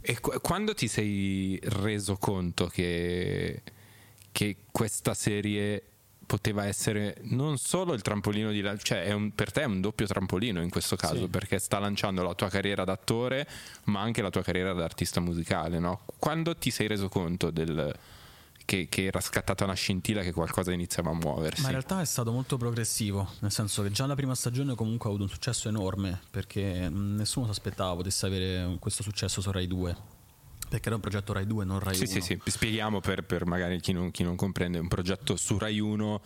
[0.00, 3.62] e qu- quando ti sei reso conto che,
[4.32, 5.87] che questa serie
[6.28, 9.80] poteva essere non solo il trampolino di la- cioè è un- per te è un
[9.80, 11.28] doppio trampolino in questo caso Sì.
[11.28, 13.48] perché sta lanciando la tua carriera d'attore
[13.84, 16.02] ma anche la tua carriera da artista musicale no?
[16.18, 17.92] quando ti sei reso conto del
[18.66, 22.04] che, che era scattata una scintilla che qualcosa iniziava a muoversi Ma in realtà è
[22.04, 25.68] stato molto progressivo, nel senso che già la prima stagione comunque ha avuto un successo
[25.68, 29.96] enorme, perché mh, nessuno si aspettava potesse avere questo successo su Rai 2,
[30.68, 32.12] perché era un progetto Rai 2, non Rai Sì, 1.
[32.12, 35.78] sì, sì, spieghiamo per, per magari chi non, chi non comprende, un progetto su Rai
[35.80, 36.20] 1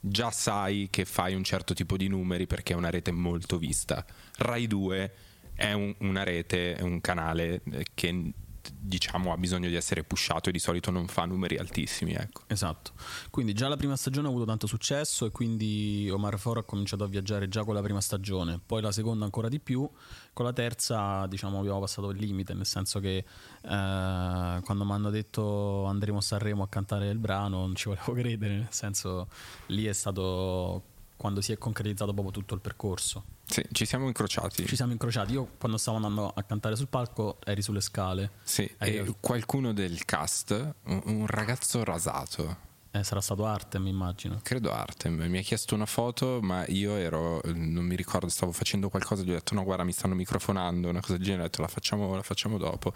[0.00, 4.04] già sai che fai un certo tipo di numeri perché è una rete molto vista.
[4.38, 5.12] Rai 2
[5.54, 8.32] è un- una rete, è un canale eh, che
[8.72, 12.42] diciamo ha bisogno di essere pushato e di solito non fa numeri altissimi, ecco.
[12.46, 12.92] Esatto,
[13.30, 17.04] quindi già la prima stagione ha avuto tanto successo e quindi Omar Foro ha cominciato
[17.04, 19.88] a viaggiare già con la prima stagione, poi la seconda ancora di più,
[20.32, 23.24] con la terza diciamo abbiamo passato il limite, nel senso che eh,
[23.62, 28.56] quando mi hanno detto andremo a Sanremo a cantare il brano non ci volevo credere,
[28.56, 29.28] nel senso
[29.66, 30.82] lì è stato
[31.16, 33.33] quando si è concretizzato proprio tutto il percorso.
[33.46, 34.66] Sì, ci siamo incrociati.
[34.66, 38.62] Ci siamo incrociati, io quando stavo andando a cantare sul palco eri sulle scale, Sì,
[38.78, 40.50] Eh, e qualcuno del cast,
[40.84, 44.38] un, un ragazzo rasato, Eh, sarà stato Artem immagino.
[44.42, 48.88] Credo Artem mi ha chiesto una foto, ma io ero, non mi ricordo, stavo facendo
[48.88, 51.60] qualcosa, gli ho detto no guarda mi stanno microfonando, una cosa del genere, ho detto
[51.60, 52.92] la facciamo, la facciamo dopo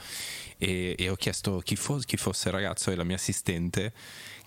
[0.56, 3.92] e, e ho chiesto chi, fo- chi fosse il ragazzo e la mia assistente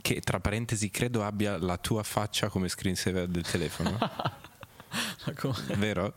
[0.02, 3.98] che tra parentesi credo abbia la tua faccia come screensaver del telefono,
[5.78, 6.14] vero?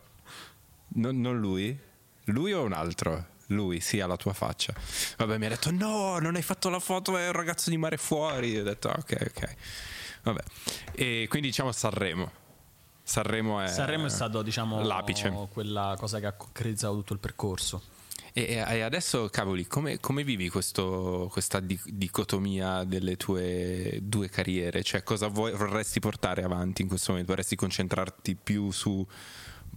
[0.95, 1.77] Non, non lui?
[2.25, 3.33] Lui o un altro?
[3.47, 4.73] Lui, sì, ha la tua faccia.
[5.17, 7.97] Vabbè, mi ha detto: No, non hai fatto la foto, è un ragazzo di mare
[7.97, 8.55] fuori.
[8.55, 9.55] E ho detto: "Ah, Ok, ok.
[10.23, 10.43] Vabbè.
[10.93, 12.31] E quindi diciamo Sanremo.
[13.03, 15.31] Sanremo è, Sanremo è stato, diciamo, l'apice.
[15.51, 17.83] quella cosa che ha concretizzato tutto il percorso.
[18.37, 24.83] E, e adesso, cavoli, come, come vivi questo- questa di- dicotomia delle tue due carriere?
[24.83, 27.31] Cioè, cosa vuoi- vorresti portare avanti in questo momento?
[27.31, 29.05] Vorresti concentrarti più su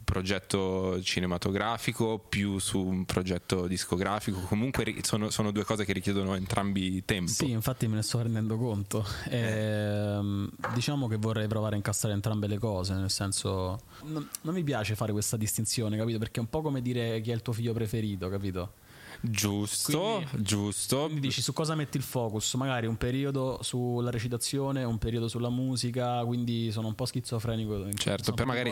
[0.09, 4.41] progetto cinematografico, più su un progetto discografico?
[4.41, 7.31] Comunque sono, sono due cose che richiedono entrambi tempo.
[7.31, 9.05] Sì, infatti me ne sto rendendo conto.
[9.29, 14.65] Ehm, diciamo che vorrei provare a incastrare entrambe le cose, nel senso non, non mi
[14.65, 16.19] piace fare questa distinzione, capito?
[16.19, 18.73] Perché è un po' come dire chi è il tuo figlio preferito, capito?
[19.21, 21.03] Giusto, Quindi- giusto.
[21.05, 22.55] Quindi dici su cosa metti il focus?
[22.55, 27.93] Magari un periodo sulla recitazione, un periodo sulla musica, quindi sono un po' schizofrenico.
[27.95, 28.71] Certo, per magari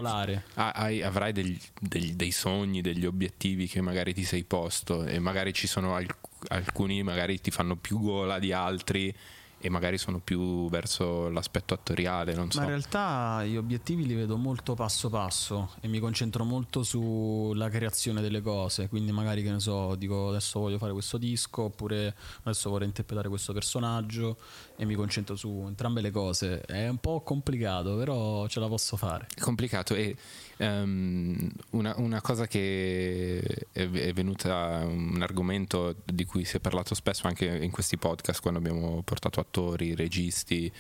[0.55, 5.53] hai- avrai degli- degli- dei sogni, degli obiettivi che magari ti sei posto e magari
[5.53, 6.17] ci sono alc-
[6.49, 9.13] alcuni magari ti fanno più gola di altri
[9.59, 12.59] e magari sono più verso l'aspetto attoriale, non so.
[12.59, 17.69] Ma in realtà gli obiettivi li vedo molto passo passo e mi concentro molto sulla
[17.71, 22.15] creazione delle cose, quindi magari che ne so, dico adesso voglio fare questo disco oppure
[22.43, 24.37] adesso vorrei interpretare questo personaggio
[24.77, 26.61] e mi concentro su entrambe le cose.
[26.61, 29.27] È un po' complicato, però ce la posso fare.
[29.35, 30.15] È complicato e
[30.59, 33.41] ehm, una, una cosa che
[33.73, 38.41] è, è venuta, un argomento di cui si è parlato spesso anche in questi podcast
[38.41, 40.71] quando abbiamo portato attori, registi,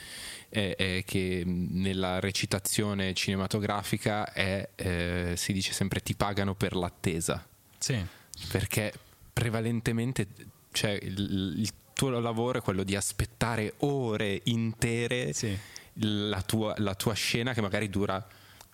[0.49, 7.45] è, è che nella recitazione cinematografica è, eh, si dice sempre ti pagano per l'attesa,
[7.79, 8.05] Sì.
[8.51, 8.93] perché
[9.33, 10.27] prevalentemente
[10.73, 15.57] cioè, il, il tuo lavoro è quello di aspettare ore intere Sì.
[15.95, 18.23] la, tua, la tua scena che magari dura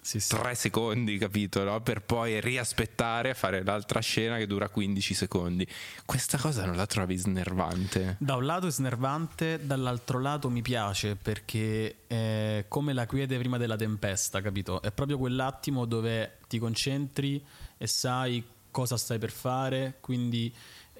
[0.01, 0.35] Sì, sì.
[0.35, 1.63] tre secondi, capito?
[1.63, 1.81] no?
[1.81, 5.65] Per poi riaspettare a fare l'altra scena che dura 15 secondi.
[6.05, 8.17] Questa cosa non la trovi snervante?
[8.19, 13.57] Da un lato è snervante, dall'altro lato mi piace perché è come la quiete prima
[13.59, 14.83] della tempesta, capito?
[14.83, 17.41] È proprio quell'attimo dove ti concentri
[17.79, 20.53] e sai cosa stai per fare, quindi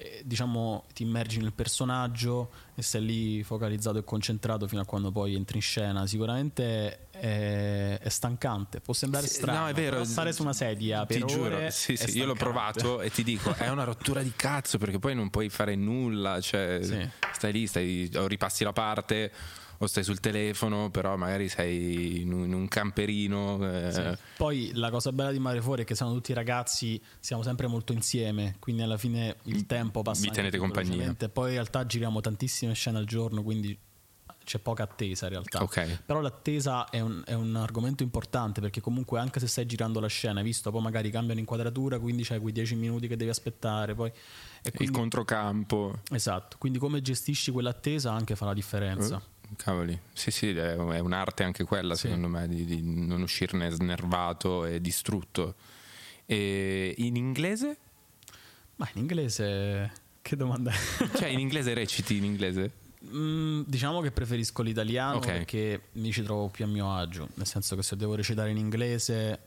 [0.03, 5.11] eh, diciamo ti immergi nel personaggio e sei lì focalizzato e concentrato fino a quando
[5.11, 6.05] poi entri in scena.
[6.05, 10.03] Sicuramente è, è stancante, può sembrare Sì, strano, no, è vero.
[10.03, 13.69] stare su una sedia Ti giuro, sì, sì, io l'ho provato e ti dico, è
[13.69, 17.09] una rottura di cazzo perché poi non puoi fare nulla, cioè Sì.
[17.31, 19.31] stai lì, stai, ripassi la parte
[19.83, 23.59] o stai sul telefono, però magari sei in un, in un camperino.
[23.69, 24.23] eh, Sì.
[24.37, 27.93] Poi la cosa bella di Mare Fuori è che siamo tutti ragazzi, siamo sempre molto
[27.93, 30.21] insieme, quindi alla fine il tempo passa.
[30.21, 31.15] Vi tenete compagnia.
[31.31, 33.77] Poi in realtà giriamo tantissime scene al giorno, quindi
[34.43, 35.63] c'è poca attesa in realtà.
[35.63, 36.03] Ok.
[36.05, 40.07] Però l'attesa è un, è un argomento importante perché comunque anche se stai girando la
[40.07, 43.95] scena, hai visto, poi magari cambiano inquadratura, quindi c'hai quei 10 minuti che devi aspettare.
[43.95, 44.13] Poi, e
[44.63, 46.01] il quindi, controcampo.
[46.11, 49.17] esatto, quindi come gestisci quell'attesa anche fa la differenza.
[49.17, 52.07] Eh, Cavoli, sì, sì, è un'arte anche quella, Sì.
[52.07, 55.55] secondo me, di, di non uscirne snervato e distrutto.
[56.25, 57.77] E in inglese?
[58.77, 60.75] Ma in inglese, che domanda è?
[61.17, 62.71] Cioè, in inglese reciti in inglese?
[63.05, 65.25] Mm, diciamo che preferisco l'italiano Ok.
[65.25, 68.57] perché mi ci trovo più a mio agio, nel senso che se devo recitare in
[68.57, 69.39] inglese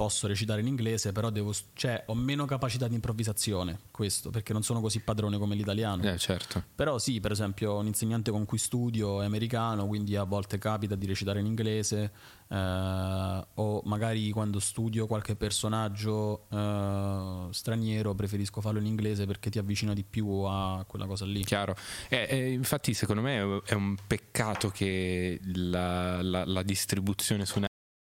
[0.00, 4.62] posso recitare in inglese, però devo, cioè, ho meno capacità di improvvisazione, questo, perché non
[4.62, 6.02] sono così padrone come l'italiano.
[6.04, 6.64] Eh, certo.
[6.74, 10.94] Però sì, per esempio, un insegnante con cui studio è americano, quindi a volte capita
[10.94, 12.12] di recitare in inglese,
[12.48, 19.58] eh, o magari quando studio qualche personaggio eh, straniero preferisco farlo in inglese perché ti
[19.58, 21.44] avvicina di più a quella cosa lì.
[21.44, 21.76] Chiaro.
[22.08, 27.58] Eh, eh, infatti, secondo me è un peccato che la, la- la distribuzione su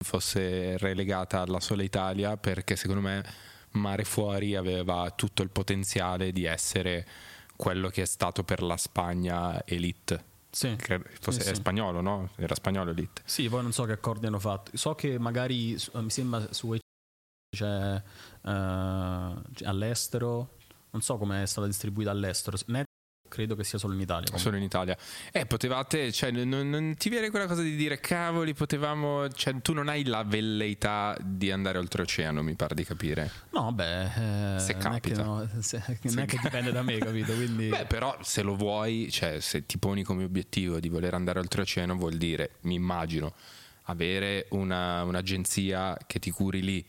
[0.02, 3.24] fosse relegata alla sola Italia, perché secondo me
[3.72, 7.06] Mare Fuori aveva tutto il potenziale di essere
[7.56, 10.30] quello che è stato per la Spagna Elite.
[10.50, 10.76] Sì.
[11.20, 11.54] Fosse Sì, sì.
[11.54, 12.30] spagnolo, no?
[12.36, 13.22] Era spagnolo Elite.
[13.24, 14.76] Sì, poi non so che accordi hanno fatto.
[14.76, 16.80] So che magari su- mi sembra su eh,
[17.54, 18.02] c'è
[19.64, 20.56] all'estero,
[20.90, 22.56] non so come è stata distribuita all'estero.
[22.66, 22.84] Net
[23.32, 24.24] credo che sia solo in Italia.
[24.24, 24.40] comunque.
[24.42, 24.96] Solo in Italia.
[25.32, 29.72] Eh, potevate, cioè, non, non ti viene quella cosa di dire, cavoli, potevamo, cioè, tu
[29.72, 33.30] non hai la velleità di andare oltreoceano, mi pare di capire.
[33.52, 35.22] No, beh, eh, Se non è che, capita.
[35.22, 37.32] no, se- non è che dipende da me, capito?
[37.32, 41.38] Quindi Beh, però se lo vuoi, cioè se ti poni come obiettivo di voler andare
[41.38, 43.32] oltreoceano, vuol dire, mi immagino,
[43.86, 46.84] avere una- un'agenzia che ti curi lì,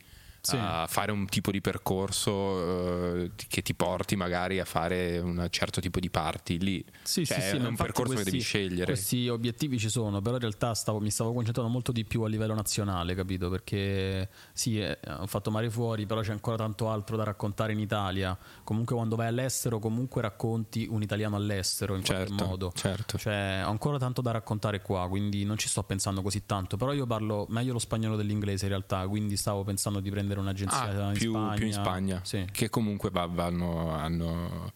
[0.46, 0.56] Sì.
[0.58, 5.80] a fare un tipo di percorso eh, che ti porti magari a fare un certo
[5.80, 6.84] tipo di parti lì.
[7.02, 8.84] Sì, Cioè, sì, sì, è ma un percorso che questi- devi scegliere.
[8.84, 12.28] Questi obiettivi ci sono, però in realtà stavo- mi stavo concentrando molto di più a
[12.28, 13.48] livello nazionale, capito?
[13.50, 17.78] Perché sì, eh, ho fatto mare fuori, però c'è ancora tanto altro da raccontare in
[17.80, 18.36] Italia.
[18.64, 22.72] Comunque quando vai all'estero, comunque racconti un italiano all'estero in Certo, qualche modo.
[22.74, 23.18] certo.
[23.18, 26.76] Cioè, ho ancora tanto da raccontare qua, quindi non ci sto pensando così tanto.
[26.76, 31.06] Però io parlo meglio lo spagnolo dell'inglese in realtà, quindi stavo pensando di prendere un'agenzia
[31.06, 31.54] Ah, in più, Spagna.
[31.54, 32.44] più in Spagna, Sì.
[32.50, 34.72] che comunque va- vanno, hanno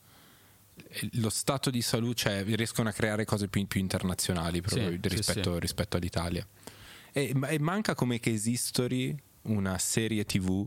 [1.12, 5.08] lo stato di salute, cioè riescono a creare cose più, più internazionali proprio Sì, sì,
[5.08, 5.60] rispetto, sì.
[5.60, 6.46] rispetto all'Italia.
[7.12, 10.66] E, e manca come che History, una serie tv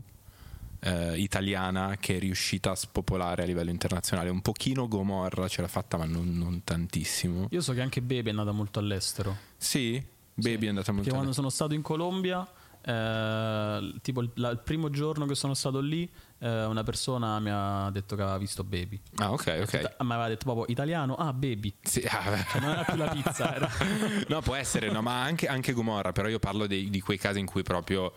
[0.80, 4.30] eh, italiana che è riuscita a spopolare a livello internazionale.
[4.30, 7.46] Un pochino Gomorra ce l'ha fatta, ma non, non tantissimo.
[7.50, 9.36] Io so che anche Baby è andata molto all'estero.
[9.56, 10.02] Sì,
[10.34, 12.46] Baby è andata molto Perché quando sono stato in Colombia,
[12.84, 17.50] eh, tipo il, la- il primo giorno che sono stato lì, eh, una persona mi
[17.52, 19.00] ha detto che aveva visto Baby.
[19.16, 19.74] Ah, ok, ok.
[20.00, 21.74] Mi aveva detto proprio italiano, ah, Baby.
[21.82, 23.68] Sì, ah, Cioè, non era più la pizza, era.
[24.28, 27.38] no, può essere, no, ma anche, anche Gomorra, però io parlo dei- di quei casi
[27.38, 28.12] in cui proprio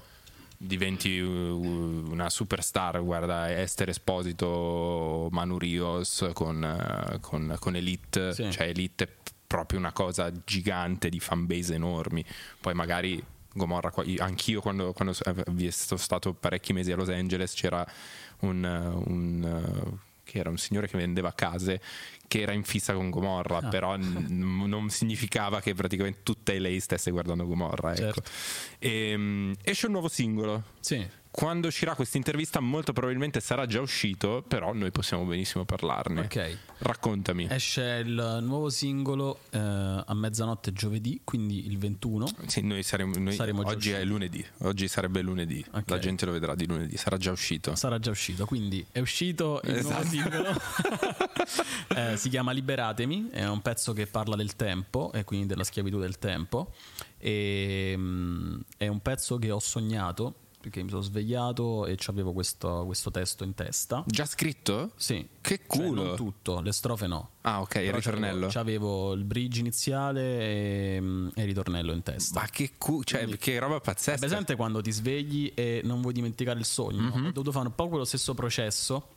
[0.57, 8.51] diventi uh, una superstar, guarda Esther Esposito, Manu Rios con, eh, con- con Elite, Sì.
[8.51, 9.09] cioè Elite è
[9.45, 12.23] proprio una cosa gigante di fanbase enormi,
[12.59, 13.23] poi magari
[13.55, 17.85] Gomorra, anch'io quando, quando eh, sono stato parecchi mesi a Los Angeles c'era
[18.41, 18.63] un...
[18.63, 21.79] uh, un, uh, che era un signore che vendeva case
[22.27, 23.67] che era in fissa con Gomorra, Ah.
[23.69, 27.91] però n- non significava che praticamente tutta lei stesse guardando Gomorra.
[27.91, 28.01] Ecco.
[28.01, 28.23] Certo.
[28.79, 30.63] Ehm, esce un nuovo singolo.
[30.79, 31.07] Sì.
[31.35, 36.21] Quando uscirà questa intervista molto probabilmente sarà già uscito, però noi possiamo benissimo parlarne.
[36.21, 36.57] Ok.
[36.77, 37.47] Raccontami.
[37.51, 42.25] Esce il nuovo singolo eh, a mezzanotte giovedì, quindi il 21.
[42.45, 45.89] Sì, noi saremo, noi- Saremo oggi è lunedì, oggi sarebbe lunedì, Ok.
[45.89, 47.75] la gente lo vedrà di lunedì, sarà già uscito.
[47.75, 50.07] Sarà già uscito, quindi è uscito il nuovo Esatto.
[50.07, 50.53] singolo.
[51.95, 55.99] Eh, si chiama Liberatemi, è un pezzo che parla del tempo e quindi della schiavitù
[55.99, 56.73] del tempo.
[57.17, 62.83] E, mm, è un pezzo che ho sognato perché mi sono svegliato e avevo questo,
[62.85, 64.03] questo testo in testa.
[64.07, 64.91] Già scritto?
[64.95, 66.03] Sì, Che Cioè, culo.
[66.03, 67.29] non tutto, le strofe no.
[67.41, 68.47] Ah, ok, il Però ritornello.
[68.47, 72.39] C'avevo, il bridge iniziale e, mm, e il ritornello in testa.
[72.39, 74.17] Ma che cu- cioè, che roba È pazzesca.
[74.17, 77.01] presente quando ti svegli e non vuoi dimenticare il sogno?
[77.15, 77.25] Mhm.
[77.27, 79.09] Ho dovuto fare un po' quello stesso processo.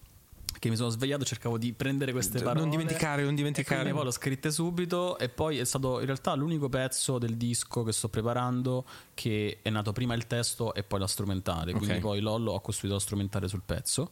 [0.59, 2.68] Che mi sono svegliato, cercavo di prendere queste Non parole.
[2.71, 3.77] dimenticare, non E dimenticare.
[3.81, 5.16] quindi poi l'ho scritte subito.
[5.18, 9.71] E poi è stato in realtà l'unico pezzo del disco che sto preparando che è
[9.71, 11.73] nato prima il testo e poi la strumentale.
[11.73, 12.01] Quindi Ok.
[12.01, 14.11] poi Lollo ho costruito la strumentale sul pezzo.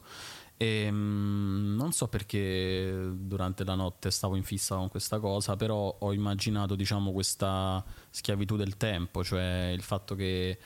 [0.59, 5.97] E, mm, non so perché durante la notte stavo in fissa con questa cosa, però
[5.99, 10.57] ho immaginato diciamo questa schiavitù del tempo, cioè il fatto che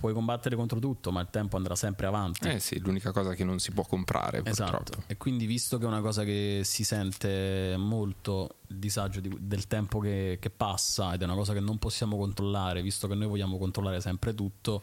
[0.00, 2.48] puoi combattere contro tutto, ma il tempo andrà sempre avanti.
[2.48, 5.02] Eh sì, l'unica cosa che non si può comprare, Esatto, purtroppo.
[5.06, 9.66] e quindi visto che è una cosa che si sente molto il disagio di- del
[9.66, 13.26] tempo che, che passa ed è una cosa che non possiamo controllare, visto che noi
[13.26, 14.82] vogliamo controllare sempre tutto,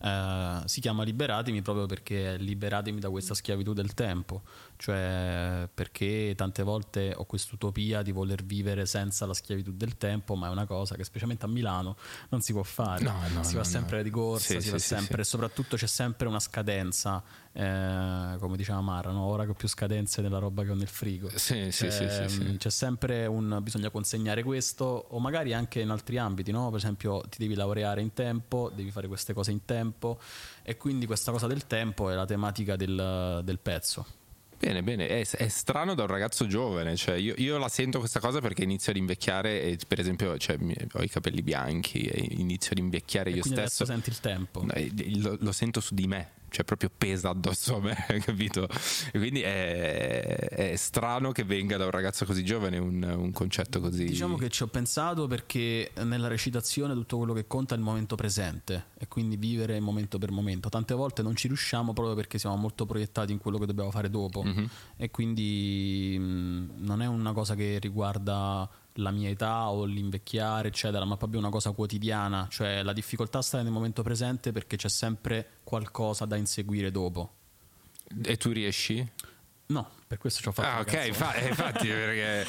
[0.00, 4.42] eh, si chiama Liberatemi proprio perché liberatemi da questa schiavitù del tempo,
[4.76, 10.48] cioè perché tante volte ho quest'utopia di voler vivere senza la schiavitù del tempo, ma
[10.48, 11.96] è una cosa che specialmente a Milano
[12.30, 14.70] non si può fare, No, no, si no, va sempre di corsa, Sì, si sì,
[14.70, 17.22] va sì, sempre, e soprattutto c'è sempre una scadenza,
[17.60, 19.22] eh, come diceva Mara, no?
[19.24, 21.28] ora che ho più scadenze della roba che ho nel frigo.
[21.34, 26.18] Sì, sì, Cioè, sì, C'è sempre un bisogna consegnare questo, o magari anche in altri
[26.18, 26.68] ambiti, no?
[26.68, 30.20] Per esempio, ti devi laureare in tempo, devi fare queste cose in tempo,
[30.62, 34.06] e quindi questa cosa del tempo è la tematica del, del pezzo.
[34.60, 38.18] Bene, bene, è, è strano da un ragazzo giovane, cioè io, io la sento questa
[38.18, 40.58] cosa perché inizio ad invecchiare e per esempio cioè,
[40.94, 43.58] ho i capelli bianchi e inizio ad invecchiare E io stesso.
[43.60, 44.64] adesso senti il tempo.
[44.72, 44.90] Eh,
[45.20, 48.68] Lo, lo sento su di me, cioè proprio pesa addosso a me, capito?
[49.12, 53.80] E quindi è, è strano che venga da un ragazzo così giovane un, un concetto
[53.80, 54.04] così.
[54.04, 58.14] Diciamo che ci ho pensato perché nella recitazione tutto quello che conta è il momento
[58.16, 60.68] presente e quindi vivere momento per momento.
[60.68, 64.10] Tante volte non ci riusciamo proprio perché siamo molto proiettati in quello che dobbiamo fare
[64.10, 64.42] dopo
[64.96, 71.04] e quindi mh, non è una cosa che riguarda la mia età o l'invecchiare, eccetera,
[71.04, 75.58] ma proprio una cosa quotidiana, cioè la difficoltà sta nel momento presente perché c'è sempre
[75.64, 77.34] qualcosa da inseguire dopo.
[78.22, 79.06] E tu riesci?
[79.66, 82.46] No, per questo ci ho fatto Ah, ok, infa- eh, infatti, perché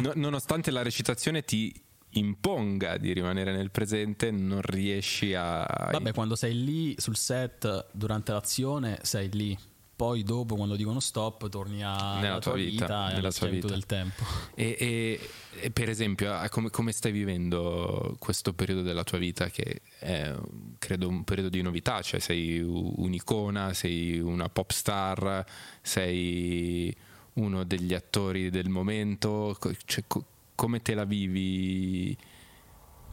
[0.00, 1.72] no- nonostante la recitazione ti
[2.10, 5.64] imponga di rimanere nel presente, non riesci a.
[5.92, 9.58] Vabbè, quando sei lì sul set durante l'azione, sei lì.
[9.96, 13.66] Poi dopo, quando dicono stop, torni a- Nella alla tua vita, vita, nella tua vita.
[13.68, 14.22] del tempo.
[14.54, 15.20] E, e-
[15.58, 20.34] e per esempio, come, come stai vivendo questo periodo della tua vita che è
[20.78, 25.42] credo un periodo di novità, cioè sei un'icona, sei una pop star,
[25.80, 26.94] sei
[27.34, 29.56] uno degli attori del momento,
[29.86, 32.14] cioè, co- come te la vivi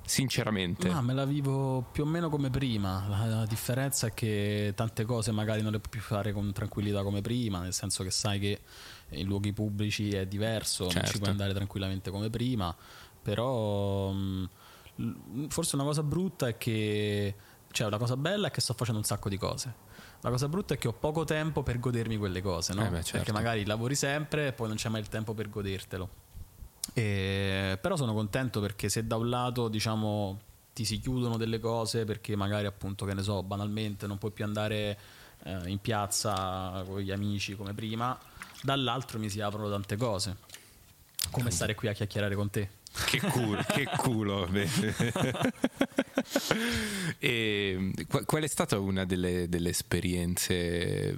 [0.05, 0.89] sinceramente?
[0.89, 3.05] Ma me la vivo più o meno come prima.
[3.07, 7.03] La, la differenza è che tante cose magari non le puoi più fare con tranquillità
[7.03, 8.61] come prima, nel senso che sai che
[9.09, 11.11] in luoghi pubblici è diverso, non Certo.
[11.11, 12.75] ci puoi andare tranquillamente come prima.
[13.21, 14.49] Però mh,
[14.97, 17.35] l- forse una cosa brutta è che.
[17.71, 19.73] Cioè, la cosa bella è che sto facendo un sacco di cose.
[20.21, 22.85] La cosa brutta è che ho poco tempo per godermi quelle cose, no?
[22.85, 23.11] Eh beh, certo.
[23.17, 26.09] Perché magari lavori sempre e poi non c'è mai il tempo per godertelo.
[26.93, 30.39] E- però sono contento perché se da un lato diciamo
[30.73, 34.43] ti si chiudono delle cose perché magari appunto che ne so banalmente non puoi più
[34.43, 34.97] andare
[35.43, 38.17] eh, in piazza con gli amici come prima
[38.63, 40.37] dall'altro mi si aprono tante cose.
[41.29, 42.69] Come stare qui a chiacchierare con te.
[43.05, 44.47] Che culo, che culo.
[47.19, 51.17] e, qu- qual è stata una delle, delle esperienze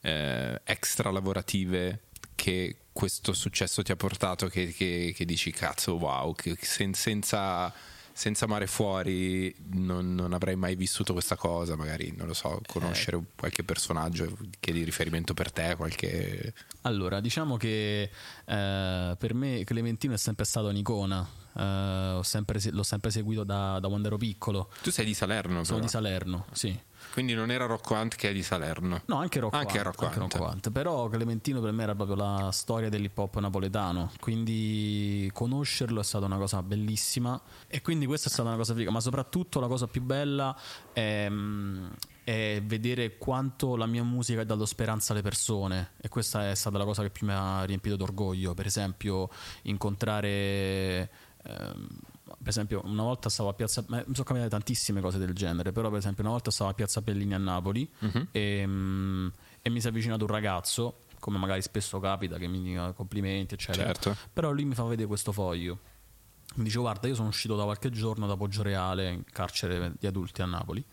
[0.00, 2.00] eh, extra lavorative
[2.34, 7.72] che questo successo ti ha portato che, che- che dici cazzo wow, che sen- senza,
[8.12, 13.20] senza mare fuori non, non avrei mai vissuto questa cosa, magari non lo so, conoscere
[13.36, 16.52] qualche personaggio che è di riferimento per te, qualche...
[16.82, 18.10] Allora, diciamo che
[18.44, 21.40] eh, per me Clementino è sempre stata un'icona.
[21.54, 21.62] Eh,
[22.16, 24.70] ho sempre se- l'ho sempre seguito da, da quando ero piccolo.
[24.82, 25.80] Tu sei di Salerno, Sono però.
[25.80, 26.78] di Salerno, sì.
[27.12, 29.02] Quindi non era Rocco Hunt che è di Salerno.
[29.06, 30.32] No, anche Rocco, Anche Hunt, Rocco anche Hunt.
[30.34, 30.70] Rocco Hunt.
[30.70, 34.10] Però Clementino per me era proprio la storia dell'hip hop napoletano.
[34.20, 37.40] Quindi conoscerlo è stata una cosa bellissima.
[37.66, 38.90] E quindi questa è stata una cosa figa.
[38.90, 40.56] Ma soprattutto la cosa più bella
[40.92, 41.86] è, mm,
[42.24, 46.78] è vedere quanto la mia musica ha dato speranza alle persone e questa è stata
[46.78, 48.54] la cosa che più mi ha riempito d'orgoglio.
[48.54, 49.28] Per esempio,
[49.62, 51.10] incontrare.
[51.44, 51.88] ehm,
[52.38, 53.84] per esempio, una volta stavo a Piazza.
[53.88, 57.00] Mi sono capitate tantissime cose del genere, però, per esempio, una volta stavo a Piazza
[57.00, 57.88] Bellini a Napoli
[58.30, 59.28] e, mm,
[59.62, 63.54] e mi si è avvicinato un ragazzo, come magari spesso capita, che mi dica complimenti,
[63.54, 63.92] eccetera.
[63.92, 64.16] Certo.
[64.32, 65.78] Però lui mi fa vedere questo foglio.
[66.54, 70.42] Mi dice: Guarda, io sono uscito da qualche giorno da Poggioreale, in carcere di adulti
[70.42, 70.84] a Napoli.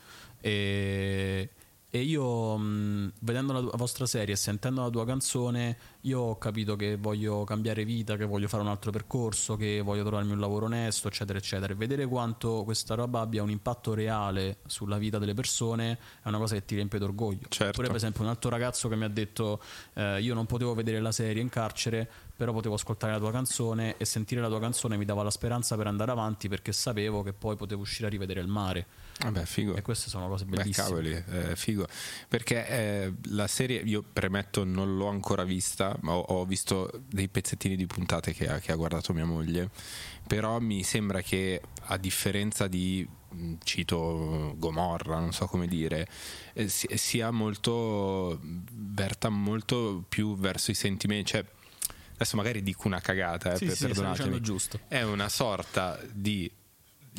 [0.42, 1.50] E,
[1.92, 6.38] e io, mh, vedendo la tua- vostra serie e sentendo la tua canzone, io ho
[6.38, 10.40] capito che voglio cambiare vita, che voglio fare un altro percorso, che voglio trovarmi un
[10.40, 11.74] lavoro onesto, eccetera, eccetera.
[11.74, 16.38] E vedere quanto questa roba abbia un impatto reale sulla vita delle persone è una
[16.38, 17.48] cosa che ti riempie d'orgoglio.
[17.50, 17.70] Certo.
[17.70, 19.60] Oppure, per esempio, un altro ragazzo che mi ha detto:
[19.94, 23.96] eh, Io non potevo vedere la serie in carcere, però potevo ascoltare la tua canzone
[23.98, 27.34] e sentire la tua canzone mi dava la speranza per andare avanti perché sapevo che
[27.34, 28.86] poi potevo uscire a rivedere il mare.
[29.22, 29.76] Vabbè, figo.
[29.76, 30.86] E queste sono cose Beh, bellissime.
[30.88, 31.12] cavoli,
[31.50, 31.86] eh, figo.
[32.28, 37.28] Perché eh, la serie, io premetto, non l'ho ancora vista, ma ho, ho visto dei
[37.28, 39.70] pezzettini di puntate che ha, che ha guardato mia moglie.
[40.26, 46.08] Però mi sembra che, a differenza di, mh, cito Gomorra, non so come dire,
[46.54, 48.40] eh, si- sia molto,
[48.72, 51.32] verta molto più verso i sentimenti.
[51.32, 51.46] Cioè,
[52.14, 54.80] adesso magari dico una cagata, eh, Sì, per- sì, giusto.
[54.88, 56.50] È una sorta di.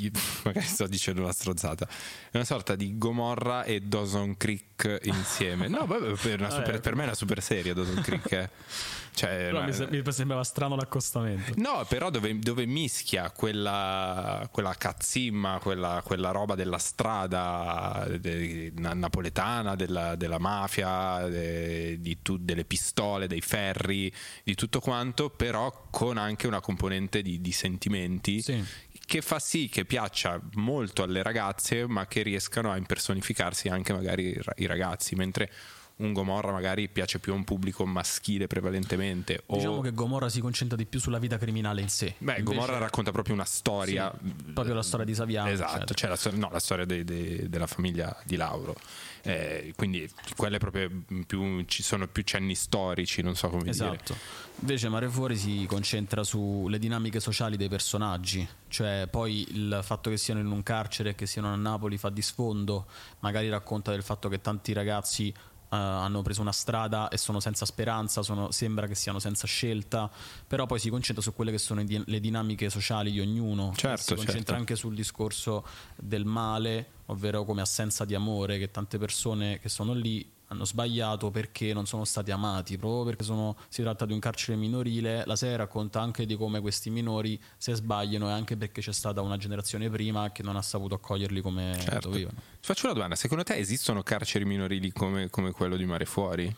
[0.45, 1.87] Magari sto dicendo una strozzata.
[2.31, 5.67] È una sorta di Gomorra e Dawson Creek insieme.
[5.69, 6.81] No, vabbè, per, una super- Vabbè.
[6.81, 8.33] per me è una super serie Dawson Creek.
[8.33, 8.51] eh.
[9.13, 11.53] Cioè, ma- mi sembrava strano l'accostamento.
[11.57, 18.95] No, però dove, dove mischia quella, quella cazzimma, quella, quella roba della strada de- na-
[18.95, 24.11] napoletana, della, della mafia, de- di tu- delle pistole, dei ferri,
[24.45, 28.65] di tutto quanto, però con anche una componente di, di sentimenti Sì.
[29.11, 34.27] Che fa sì che piaccia molto alle ragazze, ma che riescano a impersonificarsi anche magari
[34.29, 35.51] i ra- i ragazzi, mentre
[35.97, 39.43] un Gomorra magari piace più a un pubblico maschile prevalentemente.
[39.47, 42.15] o- Diciamo che Gomorra si concentra di più sulla vita criminale in sé.
[42.19, 44.15] Beh, Invece- Gomorra racconta proprio una storia.
[44.23, 45.95] Sì, proprio la storia di Saviano, Esatto, eccetera.
[45.95, 48.77] cioè la, storia- no, la storia dei- dei- della famiglia di Lauro.
[49.23, 50.91] Eh, quindi quelle proprio
[51.27, 53.73] più, ci sono più cenni storici, non so come dire.
[53.73, 54.17] Esatto.
[54.61, 60.19] Invece Mare Fuori si concentra sulle dinamiche sociali dei personaggi, cioè poi il fatto che
[60.19, 62.87] siano in un carcere e che siano a Napoli fa di sfondo,
[63.21, 65.33] magari racconta del fatto che tanti ragazzi
[65.77, 70.11] hanno preso una strada e sono senza speranza, sono- sembra che siano senza scelta,
[70.47, 74.15] però poi si concentra su quelle che sono le dinamiche sociali di ognuno, Certo, si
[74.15, 74.55] concentra certo.
[74.55, 75.65] anche sul discorso
[75.97, 81.31] del male, ovvero come assenza di amore, che tante persone che sono lì hanno sbagliato
[81.31, 85.23] perché non sono stati amati, proprio perché sono- si tratta di un carcere minorile.
[85.25, 89.21] La serie racconta anche di come questi minori se sbagliano e anche perché c'è stata
[89.23, 92.09] una generazione prima che non ha saputo accoglierli come Certo.
[92.09, 92.39] dovevano.
[92.39, 96.53] Ti faccio una domanda: secondo te esistono carceri minorili come, come quello di Mare Fuori?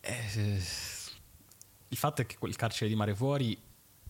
[0.00, 0.62] Eh,
[1.88, 3.58] il fatto è che quel carcere di Mare Fuori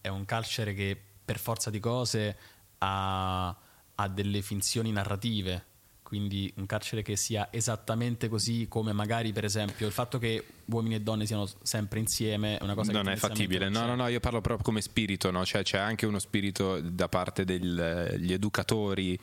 [0.03, 2.37] è un carcere che per forza di cose
[2.79, 3.57] ha,
[3.95, 5.65] ha delle finzioni narrative.
[6.07, 10.95] Quindi un carcere che sia esattamente così come magari per esempio il fatto che uomini
[10.95, 13.69] e donne siano sempre insieme è una cosa che non è fattibile.
[13.69, 15.45] non No, no, no, io parlo proprio come spirito, no?
[15.45, 19.19] Cioè, c'è anche uno spirito da parte degli educatori,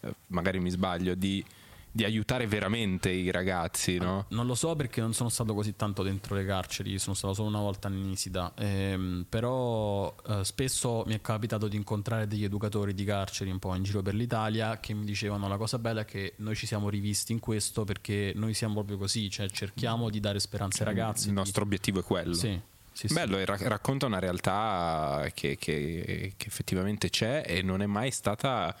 [0.00, 1.44] eh, magari mi sbaglio, di,
[1.90, 4.26] di aiutare veramente i ragazzi, no?
[4.28, 7.48] Non lo so perché non sono stato così tanto dentro le carceri, sono stato solo
[7.48, 12.94] una volta a Nisida, ehm, però eh, spesso mi è capitato di incontrare degli educatori
[12.94, 16.04] di carceri un po' in giro per l'Italia che mi dicevano la cosa bella è
[16.04, 20.20] che noi ci siamo rivisti in questo perché noi siamo proprio così, cioè cerchiamo di
[20.20, 21.22] dare speranza ai ragazzi.
[21.24, 22.34] Il di- nostro obiettivo è quello.
[22.34, 22.60] Sì,
[22.92, 23.14] sì, sì.
[23.14, 28.10] Bello, e ra- racconta una realtà che, che- che effettivamente c'è e non è mai
[28.10, 28.74] stata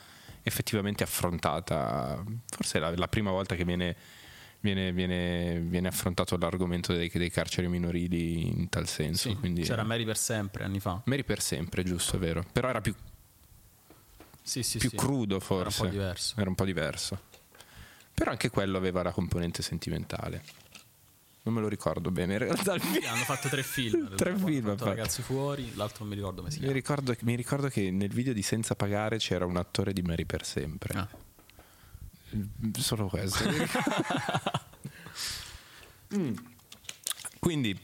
[0.48, 2.22] effettivamente affrontata.
[2.48, 3.94] Forse è la, la prima volta che viene,
[4.60, 9.28] viene- viene- viene affrontato l'argomento dei, dei carceri minorili in tal senso.
[9.28, 11.00] Sì, quindi C'era Mary per sempre anni fa.
[11.04, 12.44] Mary per sempre, giusto, è vero.
[12.52, 12.94] Però era più,
[14.42, 15.80] Sì, sì, più crudo forse.
[15.80, 16.34] Era un po' diverso.
[16.40, 17.20] Era un po' diverso.
[18.14, 20.42] Però anche quello aveva la componente sentimentale.
[21.48, 22.34] Non me lo ricordo bene.
[22.34, 22.72] In realtà
[23.08, 24.12] hanno fatto tre film.
[24.14, 24.84] Tre Hanno film, fatto.
[24.84, 26.78] Ragazzi fuori, l'altro non mi ricordo come si Mi chiama.
[26.78, 30.44] ricordo, mi ricordo che nel video di Senza Pagare c'era un attore di Mary per
[30.44, 30.98] sempre.
[30.98, 31.08] Ah.
[32.78, 33.44] Solo questo.
[36.14, 36.32] Mm.
[37.38, 37.78] Quindi,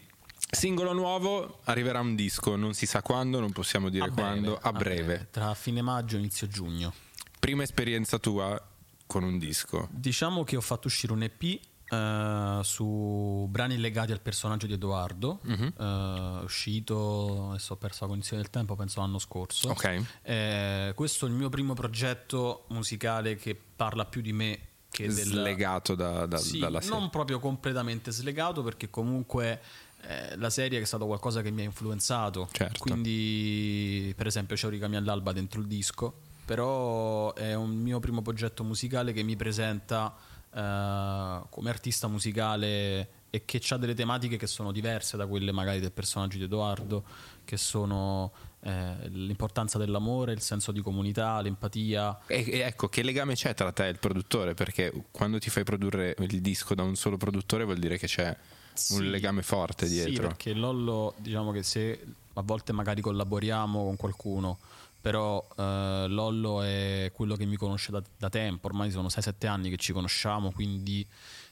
[0.50, 4.58] singolo nuovo, arriverà un disco, non si sa quando, non possiamo dire A breve, quando,
[4.62, 5.28] a breve.
[5.30, 6.94] Tra fine maggio e inizio giugno.
[7.38, 8.58] Prima esperienza tua
[9.06, 9.88] con un disco.
[9.90, 11.60] Diciamo che ho fatto uscire un EP
[11.94, 15.72] eh, su brani legati al personaggio di Edoardo, Mhm.
[15.78, 19.68] eh, uscito, adesso ho perso la cognizione del tempo, penso l'anno scorso.
[19.70, 20.04] Ok.
[20.22, 24.58] Eh, questo è il mio primo progetto musicale che parla più di me
[24.90, 26.96] che del, Slegato da- da- Sì, dalla serie.
[26.98, 29.60] non proprio completamente slegato perché comunque
[30.06, 32.48] eh, la serie è stato qualcosa che mi ha influenzato.
[32.52, 32.78] Certo.
[32.78, 38.62] Quindi, per esempio, c'è Origami all'alba dentro il disco, però è un mio primo progetto
[38.64, 40.14] musicale che mi presenta
[40.54, 45.80] eh, come artista musicale e che ha delle tematiche che sono diverse da quelle magari
[45.80, 47.02] del personaggio di Edoardo,
[47.44, 52.20] che sono eh, l'importanza dell'amore, il senso di comunità, l'empatia.
[52.28, 54.54] E, e ecco, che legame c'è tra te e il produttore?
[54.54, 58.36] Perché quando ti fai produrre il disco da un solo produttore vuol dire che c'è
[58.72, 58.94] Sì.
[58.94, 60.28] un legame forte Sì, dietro.
[60.28, 64.58] perché Lollo, diciamo che se a volte magari collaboriamo con qualcuno,
[65.04, 69.68] però eh, Lollo è quello che mi conosce da, da tempo, ormai sono 6-7 anni
[69.68, 71.06] che ci conosciamo, quindi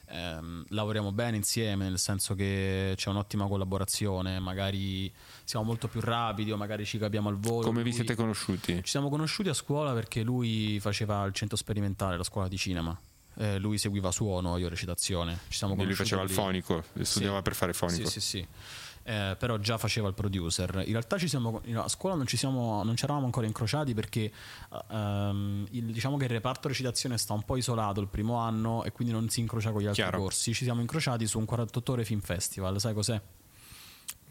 [0.07, 6.51] ehm, lavoriamo bene insieme, nel senso che c'è un'ottima collaborazione, magari siamo molto più rapidi
[6.51, 7.67] o magari ci capiamo al volo.
[7.67, 8.77] Come vi siete conosciuti?
[8.77, 12.99] Ci siamo conosciuti a scuola perché lui faceva il centro sperimentale, la scuola di cinema.
[13.35, 15.41] Eh, lui seguiva suono, io recitazione.
[15.47, 18.09] Ci siamo E lui faceva il fonico, studiava per fare fonico.
[18.09, 18.47] Sì, sì, sì.
[19.05, 20.81] Eh, però già faceva il producer.
[20.85, 24.31] In realtà ci siamo, a scuola non ci, siamo, non ci eravamo ancora incrociati perché
[24.91, 28.91] ehm, il- diciamo che il reparto recitazione sta un po' isolato il primo anno e
[28.93, 30.19] quindi non si incrocia con gli altri Chiaro.
[30.19, 30.53] corsi.
[30.53, 33.21] Ci siamo incrociati su un 48 ore film festival, sai cos'è?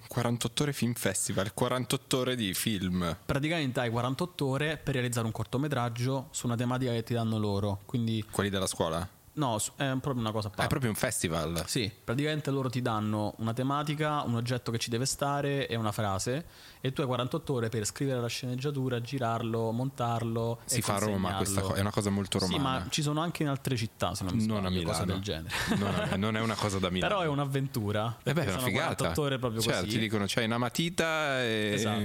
[0.08, 3.16] 48 ore film festival, 48 ore di film.
[3.24, 7.80] Praticamente hai 48 ore per realizzare un cortometraggio su una tematica che ti danno loro.
[7.86, 9.06] Quindi, Quelli della scuola?
[9.34, 10.64] No, è proprio una cosa a Ah, parte.
[10.64, 11.62] è proprio un festival.
[11.66, 15.92] Sì, praticamente loro ti danno una tematica, un oggetto che ci deve stare e una
[15.92, 16.44] frase
[16.80, 20.98] e tu hai 48 ore per scrivere la sceneggiatura, girarlo, montarlo Si e fa a
[20.98, 22.78] Roma questa cosa, è una cosa molto Sì, romana.
[22.80, 25.12] ma ci sono anche in altre città, se non mi Non a sbaglio, cose Milano.
[25.12, 25.54] del genere.
[26.12, 27.12] Non, non è una cosa da Milano.
[27.14, 28.18] Però è un'avventura.
[28.22, 28.94] Eh beh, è una figata.
[28.94, 29.86] 48 ore proprio Cioè, così.
[29.88, 31.70] ti dicono c'hai una matita e...
[31.74, 32.00] Esatto.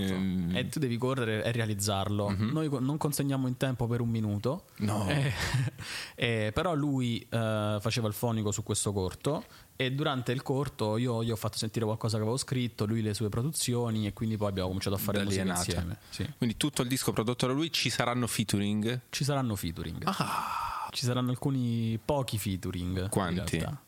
[0.57, 2.33] E tu devi correre e realizzarlo.
[2.37, 4.65] Noi co- non consegniamo in tempo per un minuto.
[4.77, 5.07] No.
[5.09, 5.33] Eh,
[6.15, 9.43] eh, però lui eh, faceva il fonico su questo corto.
[9.75, 13.13] E durante il corto io gli ho fatto sentire qualcosa che avevo scritto, lui le
[13.13, 15.97] sue produzioni, e quindi poi abbiamo cominciato a fare Da musica insieme.
[16.09, 16.27] Sì.
[16.37, 19.01] Quindi tutto il disco prodotto da lui ci saranno featuring.
[19.09, 20.01] Ci saranno featuring.
[20.05, 20.89] Ah.
[20.91, 23.03] Ci saranno alcuni pochi featuring.
[23.03, 23.57] in Quanti?
[23.59, 23.81] realtà.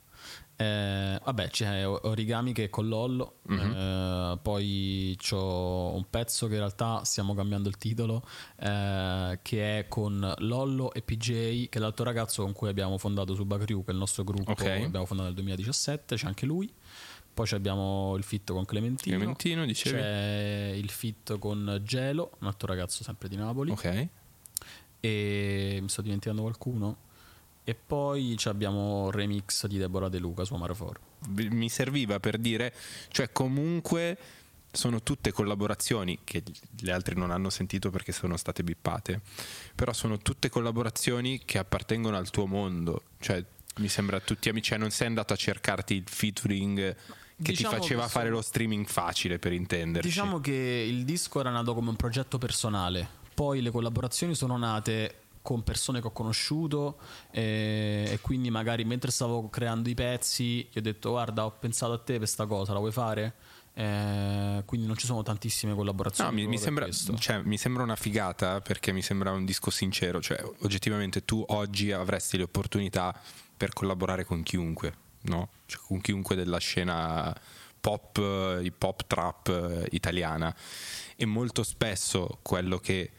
[0.61, 3.59] Eh, vabbè, c'è Origami che è con Lollo, Mhm.
[3.73, 8.21] eh, poi c'ho un pezzo che in realtà stiamo cambiando il titolo,
[8.59, 13.35] eh, che è con Lollo e PJ, che è l'altro ragazzo con cui abbiamo fondato
[13.35, 14.57] Suba Crew, che è il nostro gruppo Ok.
[14.63, 16.69] che abbiamo fondato nel 2017, c'è anche lui.
[17.33, 19.15] Poi abbiamo il fit con Clementino.
[19.15, 19.95] Clementino, dicevi?
[19.97, 24.07] C'è il fit con Gelo, un altro ragazzo sempre di Napoli Ok.
[24.99, 26.97] e mi sto dimenticando qualcuno
[27.69, 30.99] e poi abbiamo il remix di Deborah De Luca su Amarafor
[31.29, 32.73] Mi serviva per dire,
[33.09, 34.17] cioè comunque
[34.71, 36.43] sono tutte collaborazioni che
[36.77, 39.21] gli altri non hanno sentito perché sono state bippate,
[39.75, 43.43] però sono tutte collaborazioni che appartengono al tuo mondo, cioè
[43.77, 46.95] mi sembra tutti amici, cioè non sei andato a cercarti il featuring
[47.41, 50.07] che Diciamo ti faceva che fare sono- lo streaming facile per intenderci.
[50.09, 55.15] diciamo che il disco era nato come un progetto personale poi le collaborazioni sono nate
[55.49, 56.99] con persone che ho conosciuto
[57.31, 61.93] eh, e quindi magari mentre stavo creando i pezzi gli ho detto guarda ho pensato
[61.93, 63.33] a te per sta cosa la vuoi fare?
[63.73, 67.95] Eh, quindi non ci sono tantissime collaborazioni No, mi, mi sembra, cioè, mi sembra una
[67.95, 70.21] figata perché mi sembra un disco sincero.
[70.21, 73.17] Cioè, oggettivamente tu oggi avresti le opportunità
[73.55, 75.49] per collaborare con chiunque, no?
[75.65, 77.33] Cioè, con chiunque della scena
[77.79, 80.53] pop, eh, hip hop, trap eh, italiana.
[81.15, 83.11] E molto spesso quello che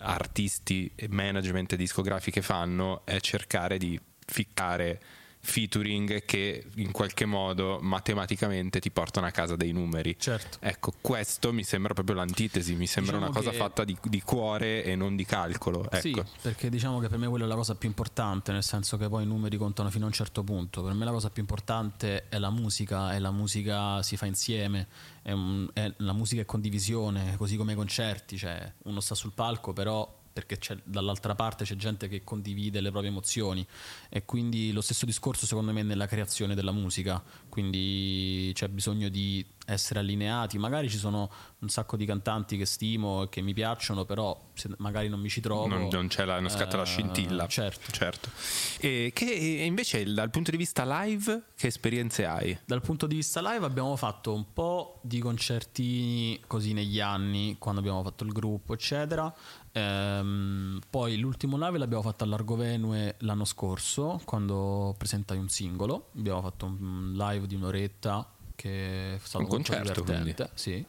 [0.00, 5.00] artisti e management discografiche fanno è cercare di ficcare
[5.48, 10.16] featuring che in qualche modo matematicamente ti portano a casa dei numeri.
[10.18, 10.58] Certo.
[10.60, 14.84] Ecco, questo mi sembra proprio l'antitesi, mi sembra Diciamo una cosa fatta di, di cuore
[14.84, 15.84] e non di calcolo.
[15.90, 16.00] Ecco.
[16.00, 19.08] Sì, perché diciamo che per me quella è la cosa più importante, nel senso che
[19.08, 20.82] poi i numeri contano fino a un certo punto.
[20.82, 24.86] Per me la cosa più importante è la musica e la musica si fa insieme,
[25.22, 29.32] è un- è- la musica è condivisione, così come i concerti, cioè uno sta sul
[29.32, 33.66] palco però perché c'è, dall'altra parte c'è gente che condivide le proprie emozioni
[34.08, 39.44] e quindi lo stesso discorso secondo me nella creazione della musica, quindi c'è bisogno di
[39.68, 44.04] essere allineati, magari ci sono un sacco di cantanti che stimo e che mi piacciono,
[44.04, 46.86] però se magari non mi ci trovo Non, non c'è la, non scatta la eh,
[46.86, 47.46] scintilla.
[47.46, 47.92] Certo.
[47.92, 48.30] certo.
[48.78, 52.58] E che invece dal punto di vista live, che esperienze hai?
[52.64, 57.80] Dal punto di vista live abbiamo fatto un po' di concertini così negli anni, quando
[57.80, 59.32] abbiamo fatto il gruppo, eccetera.
[59.78, 66.08] Ehm, poi l'ultimo live l'abbiamo fatto all'Argovenue l'anno scorso, quando presentai un singolo.
[66.16, 70.50] Abbiamo fatto un live di un'oretta che è stato Un molto concerto, divertente.
[70.54, 70.84] Sì.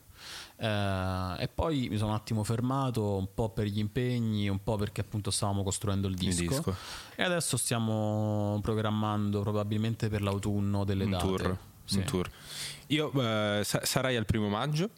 [0.61, 4.75] Eh, e poi mi sono un attimo fermato, un po' per gli impegni, un po'
[4.75, 6.41] perché appunto stavamo costruendo il disco.
[6.41, 6.75] disco.
[7.15, 11.25] E adesso stiamo programmando probabilmente per l'autunno delle un date.
[11.25, 11.97] tour, Sì.
[11.99, 12.29] un tour.
[12.87, 14.89] Io eh, sa- sarai al primo maggio.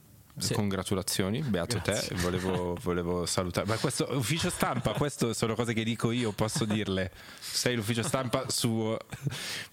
[0.42, 0.54] Sì.
[0.54, 2.16] Congratulazioni, beato Grazie.
[2.16, 2.22] te.
[2.22, 3.68] Volevo, volevo salutare.
[3.68, 7.12] Ma questo ufficio stampa, queste sono cose che dico io, posso dirle.
[7.40, 8.98] Sei l'ufficio stampa suo.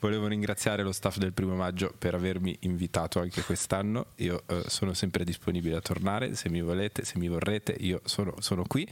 [0.01, 4.07] Volevo ringraziare lo staff del primo maggio per avermi invitato anche quest'anno.
[4.17, 6.35] Io eh, sono sempre disponibile a tornare.
[6.35, 8.89] Se mi volete, se mi vorrete, io sono, sono qui.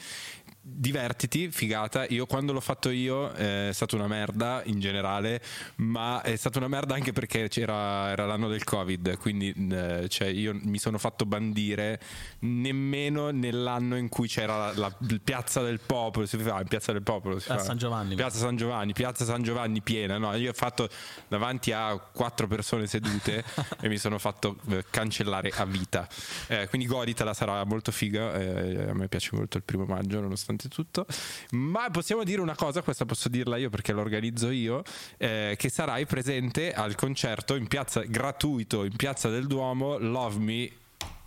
[0.68, 2.06] Divertiti, figata.
[2.08, 5.40] Io quando l'ho fatto io eh, è stata una merda in generale,
[5.76, 10.26] ma è stata una merda anche perché c'era, era l'anno del Covid, quindi eh, cioè,
[10.26, 12.00] io mi sono fatto bandire
[12.40, 17.02] nemmeno nell'anno in cui c'era la, la- il Piazza del Popolo, si fa Piazza del
[17.02, 18.16] Popolo, si A fa- San Giovanni.
[18.16, 20.34] Piazza San Giovanni, Piazza San Giovanni piena, no?
[20.34, 20.88] Io ho fatto
[21.28, 23.44] davanti a quattro persone sedute
[23.80, 26.08] e mi sono fatto eh, cancellare a vita.
[26.48, 28.34] Eh, quindi goditela, sarà molto figa.
[28.34, 31.06] eh, a me piace molto il primo maggio, nonostante tutto.
[31.50, 34.82] Ma possiamo dire una cosa, questa posso dirla io perché l'organizzo io,
[35.18, 40.70] eh, che sarai presente al concerto in piazza gratuito in Piazza del Duomo, Love Me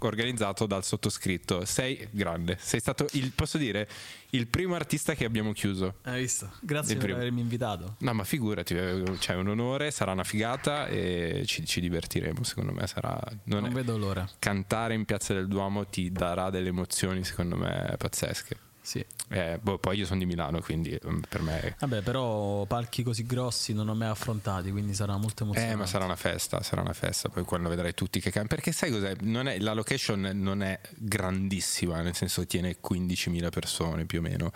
[0.02, 1.66] organizzato dal sottoscritto.
[1.66, 3.88] Sei grande, sei stato il posso dire
[4.32, 5.96] il primo artista che abbiamo chiuso.
[6.04, 6.50] Hai visto?
[6.62, 7.20] Grazie Il per primo.
[7.20, 7.96] avermi invitato.
[8.00, 12.44] No, ma figurati, eh, c'è un onore, sarà una figata e ci, ci divertiremo.
[12.44, 13.20] Secondo me sarà.
[13.46, 14.28] non Non è- vedo l'ora.
[14.40, 18.58] Cantare in Piazza del Duomo ti darà delle emozioni, secondo me, pazzesche.
[18.90, 19.06] Sì.
[19.28, 21.76] Eh, boh, poi io sono di Milano, quindi mm, per me.
[21.80, 25.76] Vabbè, però palchi così grossi non ho mai affrontati, quindi sarà molto emozionante.
[25.76, 27.30] Eh, ma sarà una festa, sarà una festa.
[27.30, 28.48] Poi quando vedrai tutti che cantano.
[28.48, 29.14] Perché sai cos'è?
[29.20, 34.52] Non è- la location non è grandissima, nel senso tiene 15.000 persone più o meno.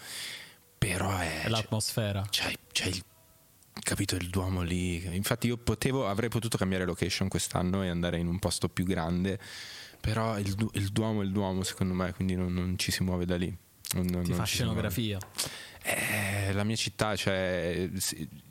[0.79, 1.43] Però è.
[1.43, 2.25] È l'atmosfera.
[2.31, 3.03] c'hai, c'hai il
[3.84, 5.15] capito il Duomo lì.
[5.15, 9.38] Infatti, io potevo, avrei potuto cambiare location quest'anno e andare in un posto più grande.
[10.01, 13.25] Però il, il Duomo è il Duomo, secondo me, quindi non, non ci si muove
[13.25, 13.55] da lì.
[13.93, 15.17] Non- non- Ti fa scenografia.
[15.85, 17.89] Eh, la mia città, cioè,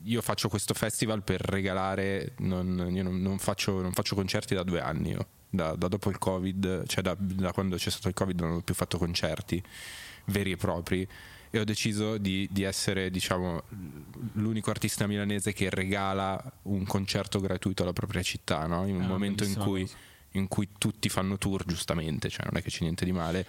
[0.03, 4.79] io faccio questo festival per regalare, non, io non, faccio, non faccio concerti da due
[4.81, 5.27] anni, io.
[5.49, 8.61] Da, da dopo il Covid, cioè da, da quando c'è stato il Covid non ho
[8.61, 9.61] più fatto concerti
[10.25, 11.07] veri e propri
[11.51, 13.61] e ho deciso di, di essere, diciamo,
[14.33, 18.87] l'unico artista milanese che regala un concerto gratuito alla propria città, no?
[18.87, 19.87] in un Ah, momento in cui,
[20.31, 23.45] in cui tutti fanno tour, giustamente, cioè non è che c'è niente di male,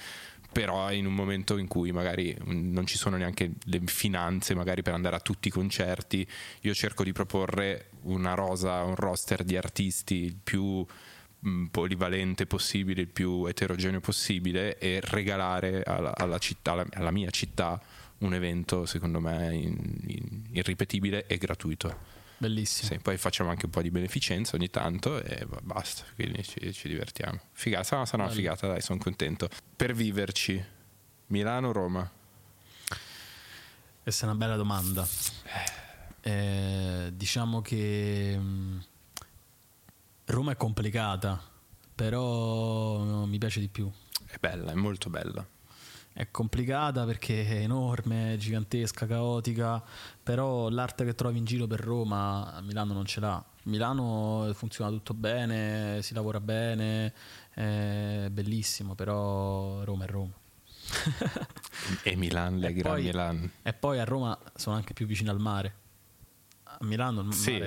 [0.55, 4.83] però in un momento in cui magari mm, non ci sono neanche le finanze magari
[4.83, 6.27] per andare a tutti i concerti,
[6.61, 10.87] io cerco di proporre una rosa, un roster di artisti il più
[11.47, 17.31] mm, polivalente possibile, il più eterogeneo possibile e regalare alla, alla città, alla, alla mia
[17.31, 17.83] città
[18.19, 22.23] un evento secondo me in- in- irripetibile e gratuito.
[22.45, 22.91] Bellissimo.
[22.91, 26.89] Sì, poi facciamo anche un po' di beneficenza ogni tanto e basta, quindi ci, ci
[26.89, 27.41] divertiamo.
[27.53, 29.49] Figata, sarà, sarà una figata, dai, sono contento.
[29.75, 30.63] Per viverci,
[31.29, 32.11] Milano, Roma.
[34.03, 35.09] Questa è una bella domanda.
[36.21, 38.79] Eh, diciamo che mm,
[40.27, 41.43] Roma è complicata,
[41.95, 43.91] però mi piace di più.
[44.27, 45.47] È bella, è molto bella.
[46.17, 49.83] È complicata perché è enorme, gigantesca, caotica,
[50.23, 53.45] però l'arte che trovi in giro per Roma a Milano non ce l'ha.
[53.65, 57.13] Milano funziona tutto bene, si lavora bene,
[57.53, 60.33] è bellissimo, però Roma è Roma.
[62.05, 63.51] E Milan, le E Gran poi- Milan.
[63.63, 65.75] E poi a Roma sono anche più vicino al mare.
[66.63, 67.61] A Milano il Sì.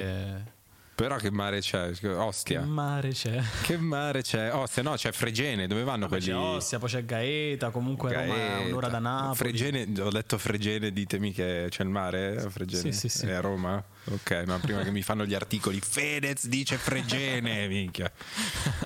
[0.98, 1.92] Però che mare c'è?
[1.92, 2.62] Che Ostia.
[2.62, 3.40] mare c'è?
[3.62, 4.52] Che mare c'è?
[4.52, 6.26] Ostia, no, c'è Fregene, dove vanno Vabbè, quelli?
[6.26, 8.68] C'è Ostia, poi c'è Gaeta, comunque Roma è Gaeta.
[8.70, 9.36] un'ora da Napoli.
[9.36, 12.92] Fregene, ho detto Fregene, ditemi che c'è il mare a Fregene.
[12.92, 13.28] Sì, sì, sì.
[13.28, 13.84] È a Roma?
[14.06, 18.12] Ok, ma prima che mi fanno gli articoli, Fedez dice Fregene, minchia.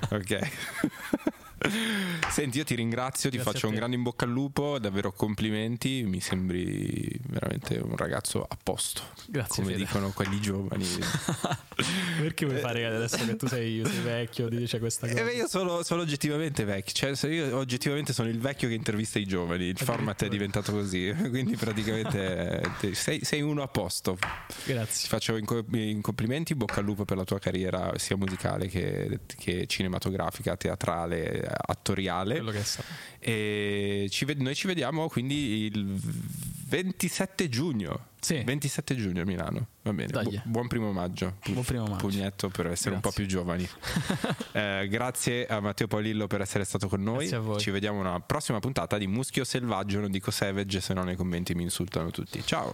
[0.09, 0.49] Ok.
[2.29, 6.03] Senti, io ti ringrazio, ti Grazie faccio un grande in bocca al lupo, davvero complimenti,
[6.03, 9.01] mi sembri veramente un ragazzo a posto.
[9.27, 9.85] Grazie, Come Fede.
[9.85, 10.85] dicono quelli giovani.
[12.19, 15.19] Perché vuoi fare adesso che tu sei, sei vecchio, ti dice questa cosa?
[15.19, 19.19] Eh, beh, io sono, sono oggettivamente vecchio, cioè io oggettivamente sono il vecchio che intervista
[19.19, 23.67] i giovani, il format è diventato così, quindi praticamente eh, te- sei, sei uno a
[23.67, 24.17] posto.
[24.63, 25.09] Ti Grazie.
[25.09, 29.65] faccio in, in complimenti, bocca al lupo per la tua carriera sia musicale che, che
[29.67, 32.41] cinematografica, teatrale, attoriale.
[33.19, 38.07] E ci ved- noi ci vediamo quindi il 27 giugno.
[38.21, 38.41] Sì.
[38.43, 40.11] 27 giugno a Milano, va bene.
[40.21, 41.35] Bu- buon primo maggio.
[41.39, 42.07] Pu- Buon primo maggio.
[42.07, 43.25] Pugnetto per essere un po' Grazie.
[43.25, 43.67] più giovani.
[44.53, 47.19] Eh, grazie a Matteo Paolillo per essere stato con noi.
[47.19, 47.59] Grazie a voi.
[47.59, 49.99] Ci vediamo una prossima puntata di Muschio Selvaggio.
[50.01, 52.43] Non dico Savage, se no nei commenti mi insultano tutti.
[52.45, 52.73] Ciao.